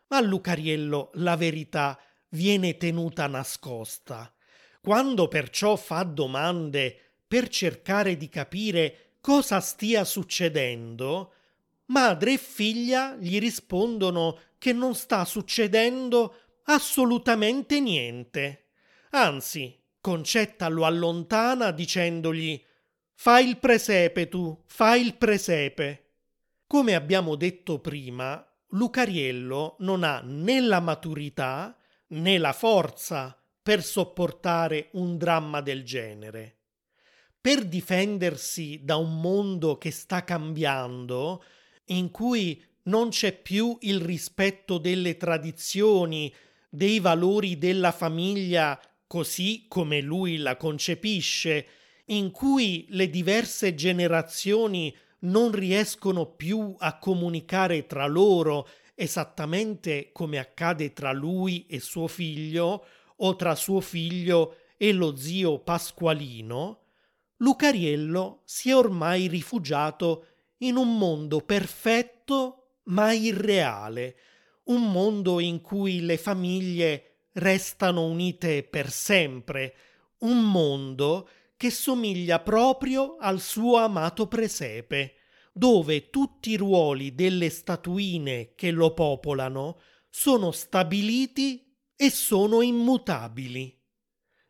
Ma 0.08 0.18
a 0.18 0.20
Lucariello 0.20 1.12
la 1.14 1.38
verità 1.38 1.98
viene 2.32 2.76
tenuta 2.76 3.28
nascosta. 3.28 4.36
Quando 4.82 5.30
perciò 5.30 5.78
fa 5.78 6.04
domande 6.04 7.22
per 7.26 7.48
cercare 7.48 8.18
di 8.18 8.28
capire 8.28 9.14
cosa 9.22 9.62
stia 9.62 10.04
succedendo, 10.04 11.34
madre 11.86 12.34
e 12.34 12.38
figlia 12.38 13.16
gli 13.16 13.40
rispondono 13.40 14.40
che 14.58 14.74
non 14.74 14.94
sta 14.94 15.24
succedendo 15.24 16.36
assolutamente 16.64 17.80
niente. 17.80 18.72
Anzi, 19.12 19.83
Concetta 20.04 20.68
lo 20.68 20.84
allontana 20.84 21.72
dicendogli 21.72 22.62
Fai 23.14 23.48
il 23.48 23.58
presepe 23.58 24.28
tu, 24.28 24.62
fai 24.66 25.00
il 25.00 25.16
presepe. 25.16 26.16
Come 26.68 26.94
abbiamo 26.94 27.36
detto 27.36 27.80
prima, 27.80 28.46
Lucariello 28.72 29.78
non 29.80 30.04
ha 30.04 30.20
né 30.20 30.60
la 30.60 30.82
maturità 30.82 31.74
né 32.08 32.38
la 32.38 32.52
forza 32.52 33.42
per 33.62 33.82
sopportare 33.82 34.90
un 34.96 35.18
dramma 35.18 35.62
del 35.62 35.86
genere. 35.86 36.58
Per 37.40 37.64
difendersi 37.64 38.82
da 38.84 38.98
un 38.98 39.22
mondo 39.22 39.78
che 39.78 39.92
sta 39.92 40.26
cambiando, 40.26 41.42
in 41.86 42.12
cui 42.12 42.62
non 42.84 43.08
c'è 43.08 43.32
più 43.32 43.78
il 43.80 44.02
rispetto 44.02 44.80
delle 44.80 45.16
tradizioni, 45.16 46.34
dei 46.70 47.00
valori 47.00 47.58
della 47.58 47.94
famiglia 47.94 48.78
così 49.14 49.66
come 49.68 50.02
lui 50.02 50.38
la 50.38 50.58
concepisce, 50.58 51.68
in 52.06 52.32
cui 52.32 52.88
le 52.90 53.12
diverse 53.12 53.76
generazioni 53.76 54.92
non 55.20 55.52
riescono 55.52 56.26
più 56.26 56.74
a 56.80 56.98
comunicare 56.98 57.86
tra 57.86 58.08
loro 58.08 58.68
esattamente 58.96 60.10
come 60.12 60.40
accade 60.40 60.94
tra 60.94 61.12
lui 61.12 61.68
e 61.68 61.80
suo 61.80 62.08
figlio 62.08 62.86
o 63.18 63.36
tra 63.36 63.54
suo 63.54 63.82
figlio 63.82 64.56
e 64.78 64.92
lo 64.94 65.16
zio 65.16 65.60
Pasqualino, 65.60 66.80
Lucariello 67.38 68.42
si 68.46 68.72
è 68.72 68.76
ormai 68.76 69.28
rifugiato 69.28 70.26
in 70.64 70.76
un 70.76 70.98
mondo 70.98 71.40
perfetto 71.42 72.78
ma 72.86 73.12
irreale, 73.14 74.16
un 74.64 74.92
mondo 74.92 75.40
in 75.40 75.62
cui 75.62 76.02
le 76.02 76.18
famiglie 76.18 77.13
restano 77.34 78.06
unite 78.06 78.64
per 78.64 78.90
sempre, 78.92 79.76
un 80.20 80.44
mondo 80.50 81.30
che 81.58 81.70
somiglia 81.70 82.40
proprio 82.40 83.18
al 83.18 83.40
suo 83.40 83.78
amato 83.78 84.28
presepe, 84.28 85.16
dove 85.54 86.10
tutti 86.10 86.52
i 86.52 86.58
ruoli 86.58 87.14
delle 87.14 87.50
statuine 87.50 88.54
che 88.56 88.72
lo 88.72 88.94
popolano 88.94 89.80
sono 90.10 90.52
stabiliti 90.52 91.76
e 91.96 92.10
sono 92.10 92.62
immutabili. 92.62 93.80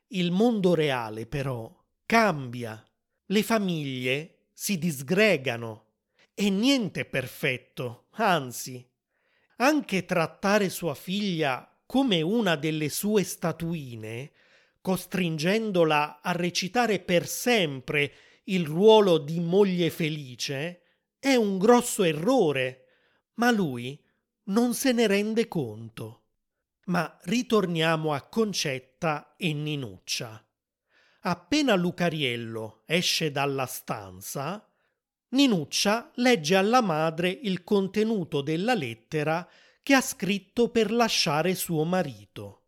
Il 0.07 0.31
mondo 0.31 0.73
reale, 0.73 1.25
però, 1.25 1.71
cambia. 2.05 2.83
Le 3.25 3.43
famiglie 3.43 4.49
si 4.53 4.77
disgregano 4.77 5.93
e 6.33 6.49
niente 6.49 7.01
è 7.01 7.05
perfetto, 7.05 8.07
anzi, 8.11 8.87
anche 9.57 10.05
trattare 10.05 10.69
sua 10.69 10.95
figlia 10.95 11.72
come 11.85 12.21
una 12.21 12.55
delle 12.55 12.89
sue 12.89 13.23
statuine 13.23 14.31
costringendola 14.83 16.19
a 16.21 16.33
recitare 16.33 16.99
per 16.99 17.25
sempre 17.25 18.13
il 18.45 18.65
ruolo 18.65 19.17
di 19.17 19.39
moglie 19.39 19.89
felice, 19.89 20.81
è 21.17 21.35
un 21.35 21.57
grosso 21.57 22.03
errore, 22.03 22.87
ma 23.35 23.49
lui 23.49 23.97
non 24.47 24.73
se 24.73 24.91
ne 24.91 25.07
rende 25.07 25.47
conto. 25.47 26.23
Ma 26.87 27.17
ritorniamo 27.21 28.11
a 28.11 28.23
Concetta 28.23 29.35
e 29.37 29.53
Ninuccia. 29.53 30.45
Appena 31.21 31.75
Lucariello 31.75 32.83
esce 32.85 33.31
dalla 33.31 33.65
stanza, 33.65 34.69
Ninuccia 35.29 36.11
legge 36.15 36.57
alla 36.57 36.81
madre 36.81 37.29
il 37.29 37.63
contenuto 37.63 38.41
della 38.41 38.73
lettera 38.73 39.49
che 39.83 39.93
ha 39.93 40.01
scritto 40.01 40.69
per 40.69 40.91
lasciare 40.91 41.53
suo 41.53 41.83
marito. 41.83 42.61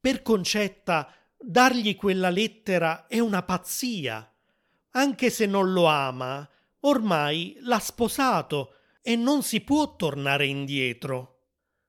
Per 0.00 0.20
Concetta 0.20 1.10
dargli 1.38 1.96
quella 1.96 2.28
lettera 2.28 3.06
è 3.06 3.20
una 3.20 3.42
pazzia. 3.42 4.30
Anche 4.90 5.30
se 5.30 5.46
non 5.46 5.72
lo 5.72 5.86
ama, 5.86 6.48
ormai 6.80 7.56
l'ha 7.60 7.78
sposato 7.78 8.74
e 9.00 9.14
non 9.14 9.42
si 9.42 9.60
può 9.60 9.94
tornare 9.94 10.46
indietro. 10.46 11.44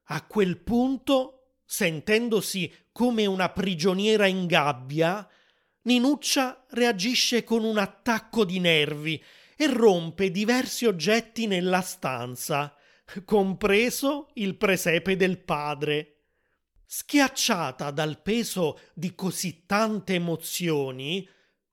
A 0.10 0.26
quel 0.26 0.58
punto, 0.60 1.56
sentendosi 1.66 2.72
come 2.92 3.26
una 3.26 3.50
prigioniera 3.50 4.28
in 4.28 4.46
gabbia, 4.46 5.28
Ninuccia 5.88 6.66
reagisce 6.72 7.44
con 7.44 7.64
un 7.64 7.78
attacco 7.78 8.44
di 8.44 8.60
nervi 8.60 9.24
e 9.56 9.68
rompe 9.68 10.32
diversi 10.32 10.86
oggetti 10.86 11.48
nella 11.48 11.82
stanza, 11.82 12.76
compreso 13.26 14.30
il 14.34 14.56
presepe 14.56 15.16
del 15.16 15.40
padre. 15.40 16.14
Schiacciata 16.86 17.92
dal 17.92 18.22
peso 18.22 18.80
di 18.94 19.14
così 19.16 19.66
tante 19.66 20.16
emozioni, 20.16 21.28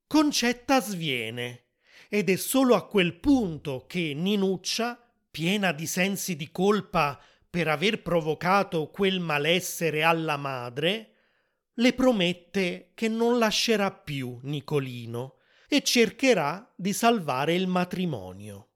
Concetta 0.06 0.80
sviene 0.80 1.64
ed 2.08 2.28
è 2.28 2.36
solo 2.36 2.74
a 2.74 2.86
quel 2.86 3.18
punto 3.18 3.86
che 3.86 4.12
Ninuccia, 4.14 5.00
piena 5.30 5.72
di 5.72 5.86
sensi 5.86 6.36
di 6.36 6.50
colpa 6.50 7.20
per 7.48 7.68
aver 7.68 8.02
provocato 8.02 8.90
quel 8.90 9.18
malessere 9.20 10.02
alla 10.02 10.36
madre, 10.36 11.14
le 11.74 11.92
promette 11.92 12.92
che 12.94 13.08
non 13.08 13.38
lascerà 13.38 13.90
più 13.90 14.38
Nicolino 14.42 15.38
e 15.68 15.82
cercherà 15.82 16.72
di 16.76 16.92
salvare 16.92 17.54
il 17.54 17.66
matrimonio. 17.66 18.73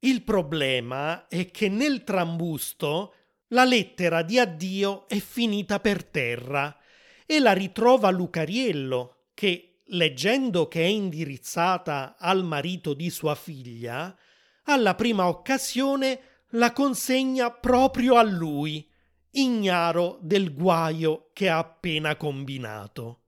Il 0.00 0.22
problema 0.22 1.26
è 1.26 1.50
che 1.50 1.68
nel 1.68 2.04
trambusto 2.04 3.14
la 3.48 3.64
lettera 3.64 4.22
di 4.22 4.38
addio 4.38 5.08
è 5.08 5.18
finita 5.18 5.80
per 5.80 6.04
terra 6.04 6.76
e 7.24 7.38
la 7.38 7.52
ritrova 7.52 8.10
Lucariello, 8.10 9.28
che, 9.34 9.80
leggendo 9.86 10.68
che 10.68 10.82
è 10.82 10.86
indirizzata 10.86 12.16
al 12.18 12.44
marito 12.44 12.92
di 12.92 13.08
sua 13.10 13.34
figlia, 13.34 14.16
alla 14.64 14.94
prima 14.94 15.28
occasione 15.28 16.20
la 16.50 16.72
consegna 16.72 17.50
proprio 17.50 18.16
a 18.16 18.22
lui, 18.22 18.88
ignaro 19.30 20.18
del 20.20 20.54
guaio 20.54 21.30
che 21.32 21.48
ha 21.48 21.58
appena 21.58 22.16
combinato. 22.16 23.22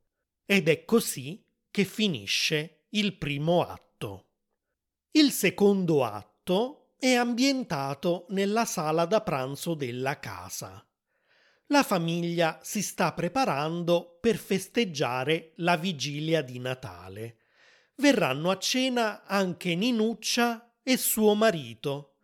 Ed 0.44 0.68
è 0.68 0.84
così 0.84 1.44
che 1.70 1.84
finisce 1.84 2.86
il 2.90 3.16
primo 3.16 3.62
atto. 3.62 4.26
Il 5.12 5.30
secondo 5.30 6.04
atto 6.04 6.37
è 6.98 7.14
ambientato 7.14 8.26
nella 8.30 8.64
sala 8.64 9.04
da 9.04 9.20
pranzo 9.20 9.74
della 9.74 10.18
casa. 10.18 10.82
La 11.66 11.82
famiglia 11.82 12.58
si 12.62 12.82
sta 12.82 13.12
preparando 13.12 14.16
per 14.20 14.36
festeggiare 14.36 15.52
la 15.56 15.76
vigilia 15.76 16.40
di 16.40 16.58
Natale. 16.58 17.36
Verranno 17.96 18.50
a 18.50 18.58
cena 18.58 19.24
anche 19.24 19.74
Ninuccia 19.74 20.76
e 20.82 20.96
suo 20.96 21.34
marito. 21.34 22.14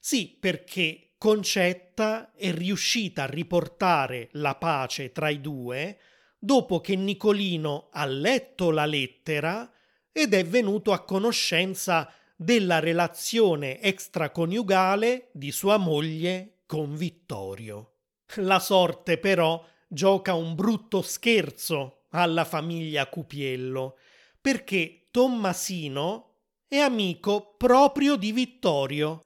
Sì, 0.00 0.36
perché 0.40 1.12
Concetta 1.16 2.32
è 2.34 2.52
riuscita 2.52 3.22
a 3.24 3.26
riportare 3.26 4.28
la 4.32 4.56
pace 4.56 5.12
tra 5.12 5.28
i 5.28 5.40
due 5.40 5.98
dopo 6.38 6.80
che 6.80 6.94
Nicolino 6.94 7.88
ha 7.92 8.06
letto 8.06 8.70
la 8.70 8.86
lettera 8.86 9.70
ed 10.12 10.34
è 10.34 10.44
venuto 10.44 10.92
a 10.92 11.04
conoscenza 11.04 12.12
della 12.40 12.78
relazione 12.78 13.80
extraconiugale 13.80 15.30
di 15.32 15.50
sua 15.50 15.76
moglie 15.76 16.60
con 16.66 16.94
Vittorio. 16.94 17.94
La 18.36 18.60
sorte 18.60 19.18
però 19.18 19.66
gioca 19.88 20.34
un 20.34 20.54
brutto 20.54 21.02
scherzo 21.02 22.04
alla 22.10 22.44
famiglia 22.44 23.08
Cupiello, 23.08 23.96
perché 24.40 25.08
Tommasino 25.10 26.36
è 26.68 26.76
amico 26.76 27.56
proprio 27.56 28.14
di 28.14 28.30
Vittorio 28.30 29.24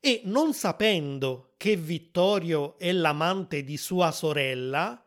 e 0.00 0.22
non 0.24 0.54
sapendo 0.54 1.52
che 1.58 1.76
Vittorio 1.76 2.78
è 2.78 2.92
l'amante 2.92 3.62
di 3.62 3.76
sua 3.76 4.10
sorella, 4.10 5.04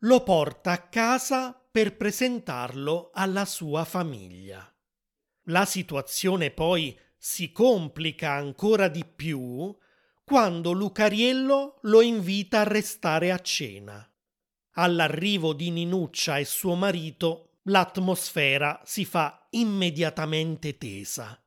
lo 0.00 0.22
porta 0.22 0.72
a 0.72 0.88
casa 0.88 1.58
per 1.70 1.96
presentarlo 1.96 3.10
alla 3.14 3.46
sua 3.46 3.84
famiglia. 3.84 4.70
La 5.48 5.64
situazione 5.64 6.50
poi 6.50 6.98
si 7.16 7.52
complica 7.52 8.32
ancora 8.32 8.88
di 8.88 9.04
più 9.04 9.74
quando 10.24 10.72
Lucariello 10.72 11.78
lo 11.82 12.00
invita 12.02 12.60
a 12.60 12.64
restare 12.64 13.32
a 13.32 13.38
cena. 13.38 14.06
All'arrivo 14.72 15.54
di 15.54 15.70
Ninuccia 15.70 16.38
e 16.38 16.44
suo 16.44 16.74
marito, 16.74 17.60
l'atmosfera 17.62 18.82
si 18.84 19.04
fa 19.04 19.46
immediatamente 19.50 20.76
tesa 20.76 21.42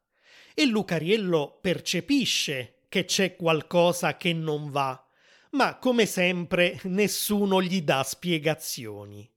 e 0.54 0.66
Lucariello 0.66 1.60
percepisce 1.62 2.86
che 2.90 3.06
c'è 3.06 3.36
qualcosa 3.36 4.18
che 4.18 4.34
non 4.34 4.70
va, 4.72 5.08
ma 5.52 5.78
come 5.78 6.06
sempre 6.06 6.80
nessuno 6.84 7.62
gli 7.62 7.82
dà 7.84 8.04
spiegazioni. 8.04 9.30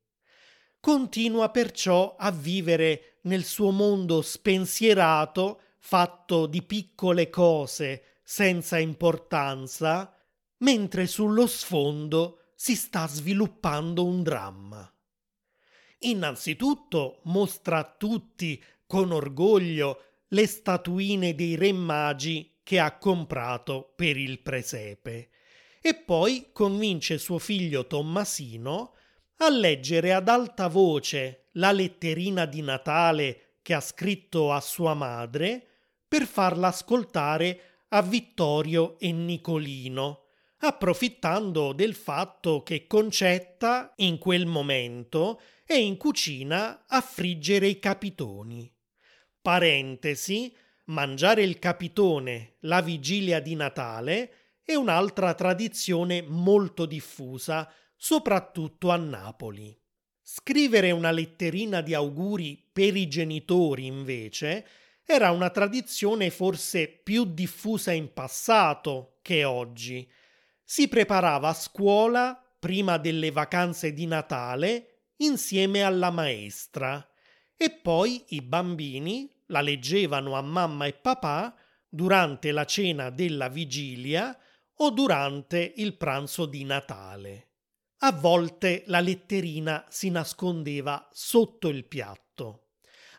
Continua 0.80 1.50
perciò 1.50 2.16
a 2.18 2.30
vivere 2.30 3.13
nel 3.24 3.44
suo 3.44 3.70
mondo 3.70 4.22
spensierato, 4.22 5.60
fatto 5.78 6.46
di 6.46 6.62
piccole 6.62 7.28
cose 7.28 8.20
senza 8.22 8.78
importanza, 8.78 10.14
mentre 10.58 11.06
sullo 11.06 11.46
sfondo 11.46 12.52
si 12.54 12.74
sta 12.74 13.06
sviluppando 13.06 14.04
un 14.04 14.22
dramma. 14.22 14.90
Innanzitutto 16.00 17.20
mostra 17.24 17.78
a 17.78 17.94
tutti 17.98 18.62
con 18.86 19.12
orgoglio 19.12 20.02
le 20.28 20.46
statuine 20.46 21.34
dei 21.34 21.54
re 21.54 21.72
magi 21.72 22.58
che 22.62 22.78
ha 22.78 22.96
comprato 22.98 23.92
per 23.94 24.16
il 24.16 24.40
presepe 24.40 25.30
e 25.80 25.94
poi 25.94 26.48
convince 26.52 27.18
suo 27.18 27.38
figlio 27.38 27.86
Tommasino 27.86 28.94
a 29.38 29.48
leggere 29.48 30.12
ad 30.12 30.28
alta 30.28 30.68
voce 30.68 31.48
la 31.52 31.72
letterina 31.72 32.44
di 32.44 32.62
Natale 32.62 33.58
che 33.62 33.74
ha 33.74 33.80
scritto 33.80 34.52
a 34.52 34.60
sua 34.60 34.94
madre 34.94 35.66
per 36.06 36.26
farla 36.26 36.68
ascoltare 36.68 37.86
a 37.88 38.02
Vittorio 38.02 38.98
e 38.98 39.12
Nicolino, 39.12 40.26
approfittando 40.58 41.72
del 41.72 41.94
fatto 41.94 42.62
che 42.62 42.86
Concetta 42.86 43.92
in 43.96 44.18
quel 44.18 44.46
momento 44.46 45.40
è 45.64 45.74
in 45.74 45.96
cucina 45.96 46.84
a 46.86 47.00
friggere 47.00 47.66
i 47.66 47.78
capitoni. 47.78 48.72
Parentesi, 49.40 50.54
mangiare 50.86 51.42
il 51.42 51.58
capitone 51.58 52.56
la 52.60 52.80
vigilia 52.80 53.40
di 53.40 53.54
Natale 53.54 54.32
è 54.62 54.74
un'altra 54.74 55.34
tradizione 55.34 56.22
molto 56.22 56.86
diffusa, 56.86 57.70
soprattutto 58.04 58.90
a 58.90 58.96
Napoli. 58.96 59.74
Scrivere 60.20 60.90
una 60.90 61.10
letterina 61.10 61.80
di 61.80 61.94
auguri 61.94 62.62
per 62.70 62.94
i 62.96 63.08
genitori, 63.08 63.86
invece, 63.86 64.66
era 65.06 65.30
una 65.30 65.48
tradizione 65.48 66.28
forse 66.28 66.86
più 66.86 67.24
diffusa 67.24 67.92
in 67.92 68.12
passato 68.12 69.20
che 69.22 69.44
oggi. 69.44 70.06
Si 70.62 70.86
preparava 70.86 71.48
a 71.48 71.54
scuola, 71.54 72.38
prima 72.58 72.98
delle 72.98 73.30
vacanze 73.30 73.94
di 73.94 74.04
Natale, 74.04 75.04
insieme 75.20 75.80
alla 75.80 76.10
maestra, 76.10 77.10
e 77.56 77.70
poi 77.70 78.22
i 78.28 78.42
bambini 78.42 79.32
la 79.46 79.62
leggevano 79.62 80.34
a 80.34 80.42
mamma 80.42 80.84
e 80.84 80.92
papà 80.92 81.56
durante 81.88 82.52
la 82.52 82.66
cena 82.66 83.08
della 83.08 83.48
vigilia 83.48 84.38
o 84.74 84.90
durante 84.90 85.72
il 85.76 85.96
pranzo 85.96 86.44
di 86.44 86.64
Natale. 86.64 87.48
A 88.04 88.12
volte 88.12 88.82
la 88.88 89.00
letterina 89.00 89.86
si 89.88 90.10
nascondeva 90.10 91.08
sotto 91.10 91.68
il 91.68 91.86
piatto. 91.86 92.66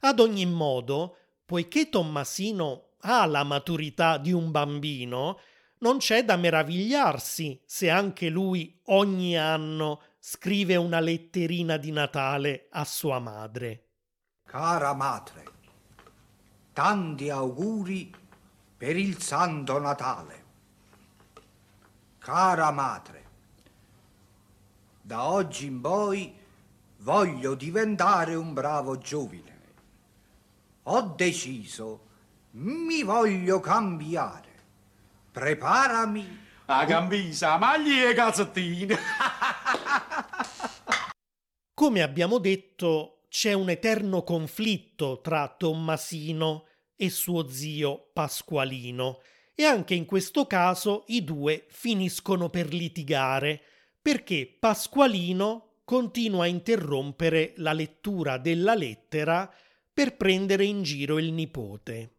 Ad 0.01 0.19
ogni 0.19 0.45
modo, 0.45 1.17
poiché 1.43 1.89
Tommasino 1.89 2.89
ha 2.99 3.25
la 3.25 3.43
maturità 3.43 4.19
di 4.19 4.31
un 4.31 4.51
bambino, 4.51 5.39
non 5.79 5.97
c'è 5.97 6.23
da 6.23 6.35
meravigliarsi 6.35 7.63
se 7.65 7.89
anche 7.89 8.29
lui 8.29 8.79
ogni 8.85 9.35
anno 9.35 10.03
scrive 10.19 10.75
una 10.75 10.99
letterina 10.99 11.77
di 11.77 11.89
Natale 11.89 12.67
a 12.69 12.85
sua 12.85 13.17
madre. 13.17 13.87
Cara 14.43 14.93
madre, 14.93 15.45
tanti 16.73 17.31
auguri 17.31 18.13
per 18.77 18.95
il 18.95 19.19
Santo 19.19 19.79
Natale. 19.79 20.43
Cara 22.19 22.69
madre, 22.69 23.24
da 25.05 25.29
oggi 25.29 25.67
in 25.67 25.81
poi 25.81 26.33
voglio 27.01 27.53
diventare 27.53 28.33
un 28.33 28.53
bravo 28.53 28.97
giovine. 28.97 29.59
Ho 30.83 31.13
deciso, 31.15 32.07
mi 32.53 33.03
voglio 33.03 33.59
cambiare. 33.59 34.49
Preparami. 35.31 36.43
A 36.65 36.85
gambisa, 36.85 37.57
magli 37.57 38.01
e 38.01 38.15
calzettini. 38.15 38.95
Come 41.75 42.01
abbiamo 42.01 42.39
detto, 42.39 43.25
c'è 43.29 43.53
un 43.53 43.69
eterno 43.69 44.23
conflitto 44.23 45.21
tra 45.21 45.47
Tommasino 45.55 46.65
e 46.95 47.11
suo 47.11 47.47
zio 47.47 48.09
Pasqualino 48.11 49.21
e 49.53 49.65
anche 49.65 49.93
in 49.93 50.05
questo 50.05 50.47
caso 50.47 51.03
i 51.07 51.23
due 51.23 51.67
finiscono 51.69 52.49
per 52.49 52.73
litigare 52.73 53.61
perché 54.05 54.45
Pasqualino 54.59 55.79
continua 55.83 56.43
a 56.43 56.47
interrompere 56.47 57.53
la 57.55 57.73
lettura 57.73 58.37
della 58.37 58.75
lettera 58.75 59.51
per 59.91 60.15
prendere 60.15 60.63
in 60.63 60.83
giro 60.83 61.17
il 61.17 61.33
nipote. 61.33 62.17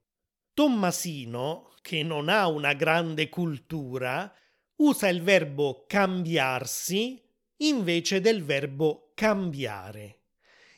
Tommasino, 0.52 1.74
che 1.82 2.02
non 2.02 2.28
ha 2.28 2.48
una 2.48 2.72
grande 2.72 3.28
cultura, 3.28 4.34
usa 4.78 5.06
il 5.06 5.22
verbo 5.22 5.84
cambiarsi 5.86 7.22
invece 7.58 8.20
del 8.20 8.42
verbo 8.42 9.12
cambiare. 9.14 10.22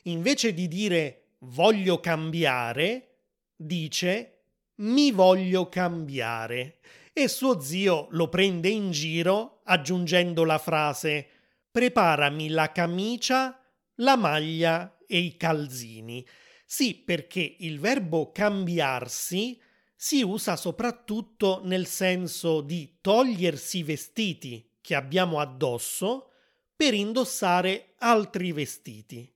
Invece 0.03 0.53
di 0.53 0.67
dire 0.67 1.37
voglio 1.39 1.99
cambiare, 1.99 3.21
dice 3.55 4.41
mi 4.75 5.09
voglio 5.09 5.69
cambiare 5.69 6.77
e 7.11 7.27
suo 7.27 7.59
zio 7.59 8.09
lo 8.11 8.29
prende 8.29 8.69
in 8.69 8.91
giro 8.91 9.58
aggiungendo 9.69 10.43
la 10.43 10.57
frase 10.57 11.27
preparami 11.71 12.49
la 12.49 12.71
camicia, 12.71 13.57
la 13.95 14.17
maglia 14.17 14.97
e 15.07 15.19
i 15.19 15.37
calzini. 15.37 16.25
Sì, 16.65 16.95
perché 16.95 17.55
il 17.59 17.79
verbo 17.79 18.31
cambiarsi 18.31 19.59
si 19.95 20.21
usa 20.21 20.55
soprattutto 20.55 21.61
nel 21.63 21.85
senso 21.85 22.61
di 22.61 22.97
togliersi 23.01 23.79
i 23.79 23.83
vestiti 23.83 24.77
che 24.81 24.95
abbiamo 24.95 25.39
addosso 25.39 26.31
per 26.75 26.93
indossare 26.93 27.93
altri 27.97 28.51
vestiti. 28.51 29.31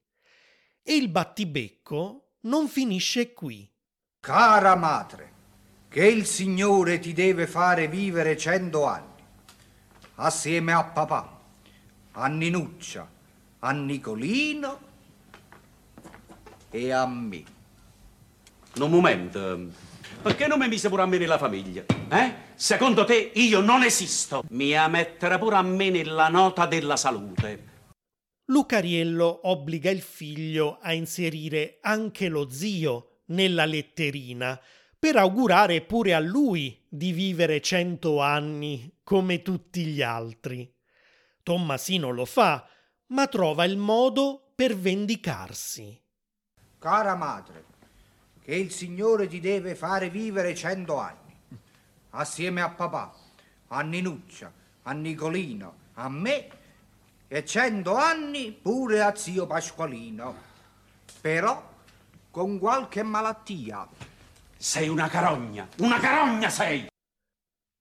E 0.82 0.96
il 0.96 1.10
battibecco 1.10 2.38
non 2.42 2.68
finisce 2.68 3.34
qui. 3.34 3.70
Cara 4.20 4.76
madre, 4.76 5.32
che 5.90 6.08
il 6.08 6.26
Signore 6.26 7.00
ti 7.00 7.14
deve 7.14 7.46
fare 7.46 7.88
vivere 7.88 8.38
cento 8.38 8.86
anni, 8.86 9.13
assieme 10.16 10.74
a 10.74 10.84
papà, 10.84 11.40
a 12.12 12.28
Ninuccia, 12.28 13.10
a 13.60 13.72
Nicolino 13.72 14.80
e 16.70 16.92
a 16.92 17.08
me. 17.08 17.44
Un 18.76 18.90
momento, 18.90 19.68
perché 20.22 20.48
non 20.48 20.60
mi 20.60 20.68
mise 20.68 20.90
pure 20.90 21.04
a 21.04 21.06
me 21.06 21.18
nella 21.18 21.38
famiglia? 21.38 21.84
Eh? 22.10 22.34
Secondo 22.56 23.06
te 23.06 23.32
io 23.36 23.62
non 23.62 23.84
esisto? 23.84 24.44
Mi 24.50 24.76
a 24.76 24.88
mettere 24.88 25.38
pure 25.38 25.56
a 25.56 25.62
me 25.62 25.90
nella 25.90 26.30
nota 26.30 26.66
della 26.66 26.96
salute. 26.96 27.72
Lucariello 28.46 29.48
obbliga 29.48 29.90
il 29.90 30.02
figlio 30.02 30.78
a 30.82 30.94
inserire 30.94 31.78
anche 31.82 32.28
lo 32.28 32.50
zio 32.50 33.22
nella 33.28 33.66
letterina 33.66 34.60
per 35.00 35.16
augurare 35.16 35.82
pure 35.82 36.14
a 36.14 36.20
lui 36.20 36.83
di 36.96 37.12
vivere 37.12 37.60
cento 37.60 38.22
anni 38.22 39.00
come 39.04 39.42
tutti 39.42 39.84
gli 39.84 40.04
altri. 40.04 40.72
Tommasino 41.42 42.12
lo 42.12 42.26
fa, 42.26 42.70
ma 43.08 43.26
trova 43.26 43.64
il 43.64 43.78
modo 43.78 44.52
per 44.54 44.78
vendicarsi. 44.78 46.00
Cara 46.78 47.16
madre, 47.16 47.66
che 48.44 48.54
il 48.54 48.70
Signore 48.70 49.26
ti 49.28 49.40
deve 49.40 49.74
fare 49.74 50.12
vivere 50.12 50.54
cento 50.54 51.00
anni, 51.00 51.36
assieme 52.12 52.62
a 52.62 52.70
papà, 52.70 53.12
a 53.70 53.82
Ninuccia, 53.82 54.54
a 54.84 54.92
Nicolino, 54.92 55.76
a 55.94 56.08
me 56.10 56.48
e 57.28 57.44
cento 57.44 57.96
anni 57.96 58.52
pure 58.52 59.02
a 59.02 59.16
zio 59.16 59.48
Pasqualino. 59.48 60.36
Però 61.22 61.72
con 62.30 62.60
qualche 62.60 63.02
malattia. 63.02 64.12
Sei 64.64 64.88
una 64.88 65.10
carogna, 65.10 65.68
una 65.80 66.00
carogna 66.00 66.50
sei! 66.50 66.88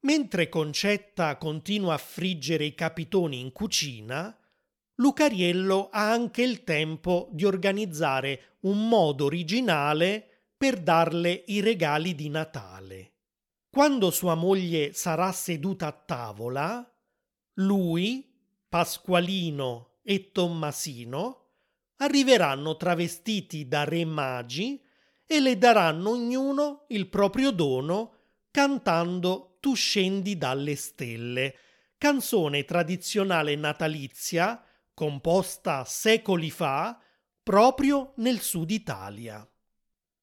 Mentre 0.00 0.48
Concetta 0.48 1.36
continua 1.36 1.94
a 1.94 1.96
friggere 1.96 2.64
i 2.64 2.74
capitoni 2.74 3.38
in 3.38 3.52
cucina, 3.52 4.36
Lucariello 4.96 5.90
ha 5.90 6.10
anche 6.10 6.42
il 6.42 6.64
tempo 6.64 7.28
di 7.30 7.44
organizzare 7.44 8.56
un 8.62 8.88
modo 8.88 9.26
originale 9.26 10.48
per 10.56 10.80
darle 10.80 11.44
i 11.46 11.60
regali 11.60 12.16
di 12.16 12.28
Natale. 12.28 13.12
Quando 13.70 14.10
sua 14.10 14.34
moglie 14.34 14.92
sarà 14.92 15.30
seduta 15.30 15.86
a 15.86 15.92
tavola, 15.92 16.84
lui, 17.58 18.28
Pasqualino 18.68 19.98
e 20.02 20.32
Tommasino 20.32 21.50
arriveranno 21.98 22.76
travestiti 22.76 23.68
da 23.68 23.84
re 23.84 24.04
magi 24.04 24.82
e 25.26 25.40
le 25.40 25.58
daranno 25.58 26.10
ognuno 26.10 26.84
il 26.88 27.08
proprio 27.08 27.50
dono 27.50 28.16
cantando 28.50 29.56
Tu 29.60 29.74
scendi 29.74 30.36
dalle 30.36 30.76
stelle, 30.76 31.54
canzone 31.96 32.64
tradizionale 32.64 33.54
natalizia 33.56 34.62
composta 34.92 35.84
secoli 35.84 36.50
fa 36.50 37.00
proprio 37.42 38.12
nel 38.16 38.40
sud 38.40 38.70
Italia. 38.70 39.48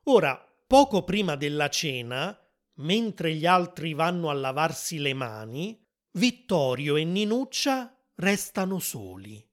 Ora, 0.03 0.45
poco 0.67 1.03
prima 1.03 1.35
della 1.35 1.69
cena, 1.69 2.37
mentre 2.75 3.33
gli 3.33 3.45
altri 3.45 3.93
vanno 3.93 4.29
a 4.29 4.33
lavarsi 4.33 4.99
le 4.99 5.13
mani, 5.13 5.85
Vittorio 6.11 6.95
e 6.95 7.03
Ninuccia 7.03 7.95
restano 8.15 8.79
soli 8.79 9.45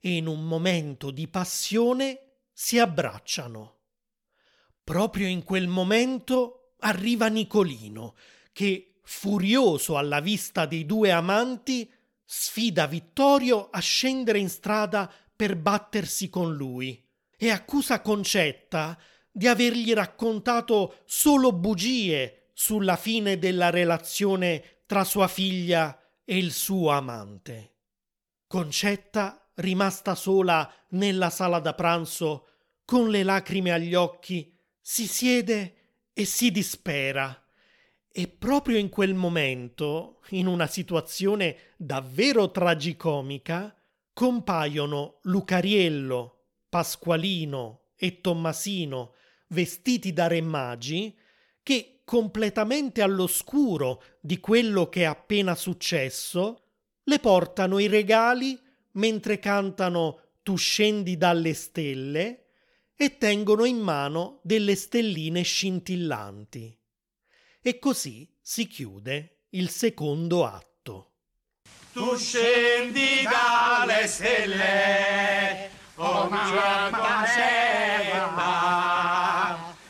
e 0.00 0.16
in 0.16 0.26
un 0.26 0.46
momento 0.46 1.10
di 1.10 1.28
passione 1.28 2.38
si 2.52 2.78
abbracciano. 2.78 3.79
Proprio 4.90 5.28
in 5.28 5.44
quel 5.44 5.68
momento 5.68 6.72
arriva 6.80 7.28
Nicolino, 7.28 8.16
che, 8.50 8.96
furioso 9.04 9.96
alla 9.96 10.18
vista 10.18 10.66
dei 10.66 10.84
due 10.84 11.12
amanti, 11.12 11.88
sfida 12.24 12.88
Vittorio 12.88 13.68
a 13.70 13.78
scendere 13.78 14.40
in 14.40 14.48
strada 14.48 15.08
per 15.36 15.54
battersi 15.54 16.28
con 16.28 16.56
lui 16.56 17.00
e 17.36 17.50
accusa 17.50 18.00
Concetta 18.00 18.98
di 19.30 19.46
avergli 19.46 19.92
raccontato 19.92 21.02
solo 21.04 21.52
bugie 21.52 22.48
sulla 22.52 22.96
fine 22.96 23.38
della 23.38 23.70
relazione 23.70 24.82
tra 24.86 25.04
sua 25.04 25.28
figlia 25.28 25.96
e 26.24 26.36
il 26.36 26.50
suo 26.50 26.90
amante. 26.90 27.76
Concetta, 28.48 29.52
rimasta 29.54 30.16
sola 30.16 30.68
nella 30.88 31.30
sala 31.30 31.60
da 31.60 31.74
pranzo, 31.74 32.48
con 32.84 33.08
le 33.08 33.22
lacrime 33.22 33.70
agli 33.70 33.94
occhi, 33.94 34.58
si 34.80 35.06
siede 35.06 35.74
e 36.12 36.24
si 36.24 36.50
dispera. 36.50 37.44
E 38.12 38.26
proprio 38.28 38.76
in 38.76 38.88
quel 38.88 39.14
momento, 39.14 40.20
in 40.30 40.46
una 40.46 40.66
situazione 40.66 41.74
davvero 41.76 42.50
tragicomica, 42.50 43.74
compaiono 44.12 45.20
Lucariello, 45.22 46.46
Pasqualino 46.68 47.90
e 47.96 48.20
Tommasino 48.20 49.14
vestiti 49.48 50.12
da 50.12 50.26
re 50.26 50.40
magi 50.40 51.16
che, 51.62 52.00
completamente 52.04 53.02
all'oscuro 53.02 54.02
di 54.20 54.40
quello 54.40 54.88
che 54.88 55.02
è 55.02 55.04
appena 55.04 55.54
successo, 55.54 56.64
le 57.04 57.18
portano 57.18 57.78
i 57.78 57.86
regali 57.86 58.58
mentre 58.92 59.38
cantano 59.38 60.20
Tu 60.42 60.56
scendi 60.56 61.16
dalle 61.16 61.54
stelle 61.54 62.49
e 63.02 63.16
tengono 63.16 63.64
in 63.64 63.78
mano 63.78 64.40
delle 64.42 64.74
stelline 64.74 65.40
scintillanti. 65.40 66.78
E 67.62 67.78
così 67.78 68.30
si 68.42 68.66
chiude 68.66 69.44
il 69.52 69.70
secondo 69.70 70.44
atto. 70.44 71.12
Tu 71.94 72.14
scendi 72.18 73.22
dalle 73.22 74.06
stelle, 74.06 75.70
oh 75.94 76.28
mia 76.28 76.90
manetta, 76.90 77.88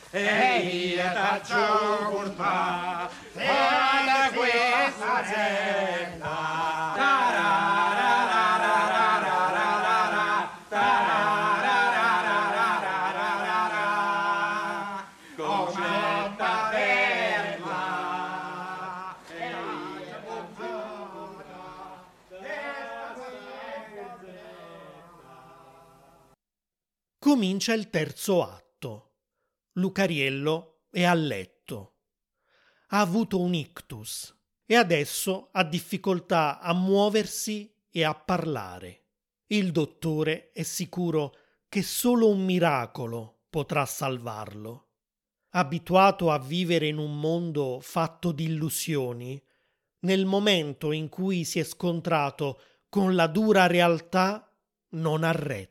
e 0.09 0.59
io 0.59 1.03
t'accio 1.03 2.07
curva, 2.11 3.09
e 3.33 3.45
da 3.45 4.31
questa 4.33 5.25
sella. 5.25 6.10
Comincia 27.31 27.73
il 27.73 27.89
terzo 27.89 28.43
atto. 28.43 29.13
Lucariello 29.75 30.81
è 30.91 31.03
a 31.03 31.13
letto. 31.13 31.99
Ha 32.89 32.99
avuto 32.99 33.39
un 33.39 33.53
ictus 33.53 34.37
e 34.65 34.75
adesso 34.75 35.47
ha 35.53 35.63
difficoltà 35.63 36.59
a 36.59 36.73
muoversi 36.73 37.73
e 37.89 38.03
a 38.03 38.13
parlare. 38.13 39.05
Il 39.47 39.71
dottore 39.71 40.51
è 40.51 40.63
sicuro 40.63 41.33
che 41.69 41.83
solo 41.83 42.27
un 42.27 42.43
miracolo 42.43 43.43
potrà 43.49 43.85
salvarlo. 43.85 44.89
Abituato 45.51 46.31
a 46.31 46.37
vivere 46.37 46.87
in 46.87 46.97
un 46.97 47.17
mondo 47.17 47.79
fatto 47.79 48.33
di 48.33 48.43
illusioni, 48.43 49.41
nel 49.99 50.25
momento 50.25 50.91
in 50.91 51.07
cui 51.07 51.45
si 51.45 51.59
è 51.59 51.63
scontrato 51.63 52.59
con 52.89 53.15
la 53.15 53.27
dura 53.27 53.67
realtà 53.67 54.53
non 54.89 55.23
ha 55.23 55.31
retto. 55.31 55.70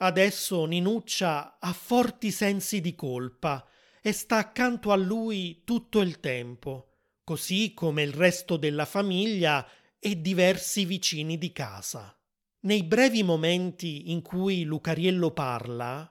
Adesso 0.00 0.64
Ninuccia 0.64 1.58
ha 1.58 1.72
forti 1.72 2.30
sensi 2.30 2.80
di 2.80 2.94
colpa 2.94 3.66
e 4.00 4.12
sta 4.12 4.36
accanto 4.36 4.92
a 4.92 4.96
lui 4.96 5.62
tutto 5.64 6.00
il 6.00 6.20
tempo, 6.20 6.92
così 7.24 7.74
come 7.74 8.02
il 8.02 8.12
resto 8.12 8.56
della 8.56 8.84
famiglia 8.84 9.68
e 9.98 10.20
diversi 10.20 10.84
vicini 10.84 11.36
di 11.36 11.50
casa. 11.50 12.16
Nei 12.60 12.84
brevi 12.84 13.24
momenti 13.24 14.12
in 14.12 14.22
cui 14.22 14.62
Lucariello 14.62 15.32
parla, 15.32 16.08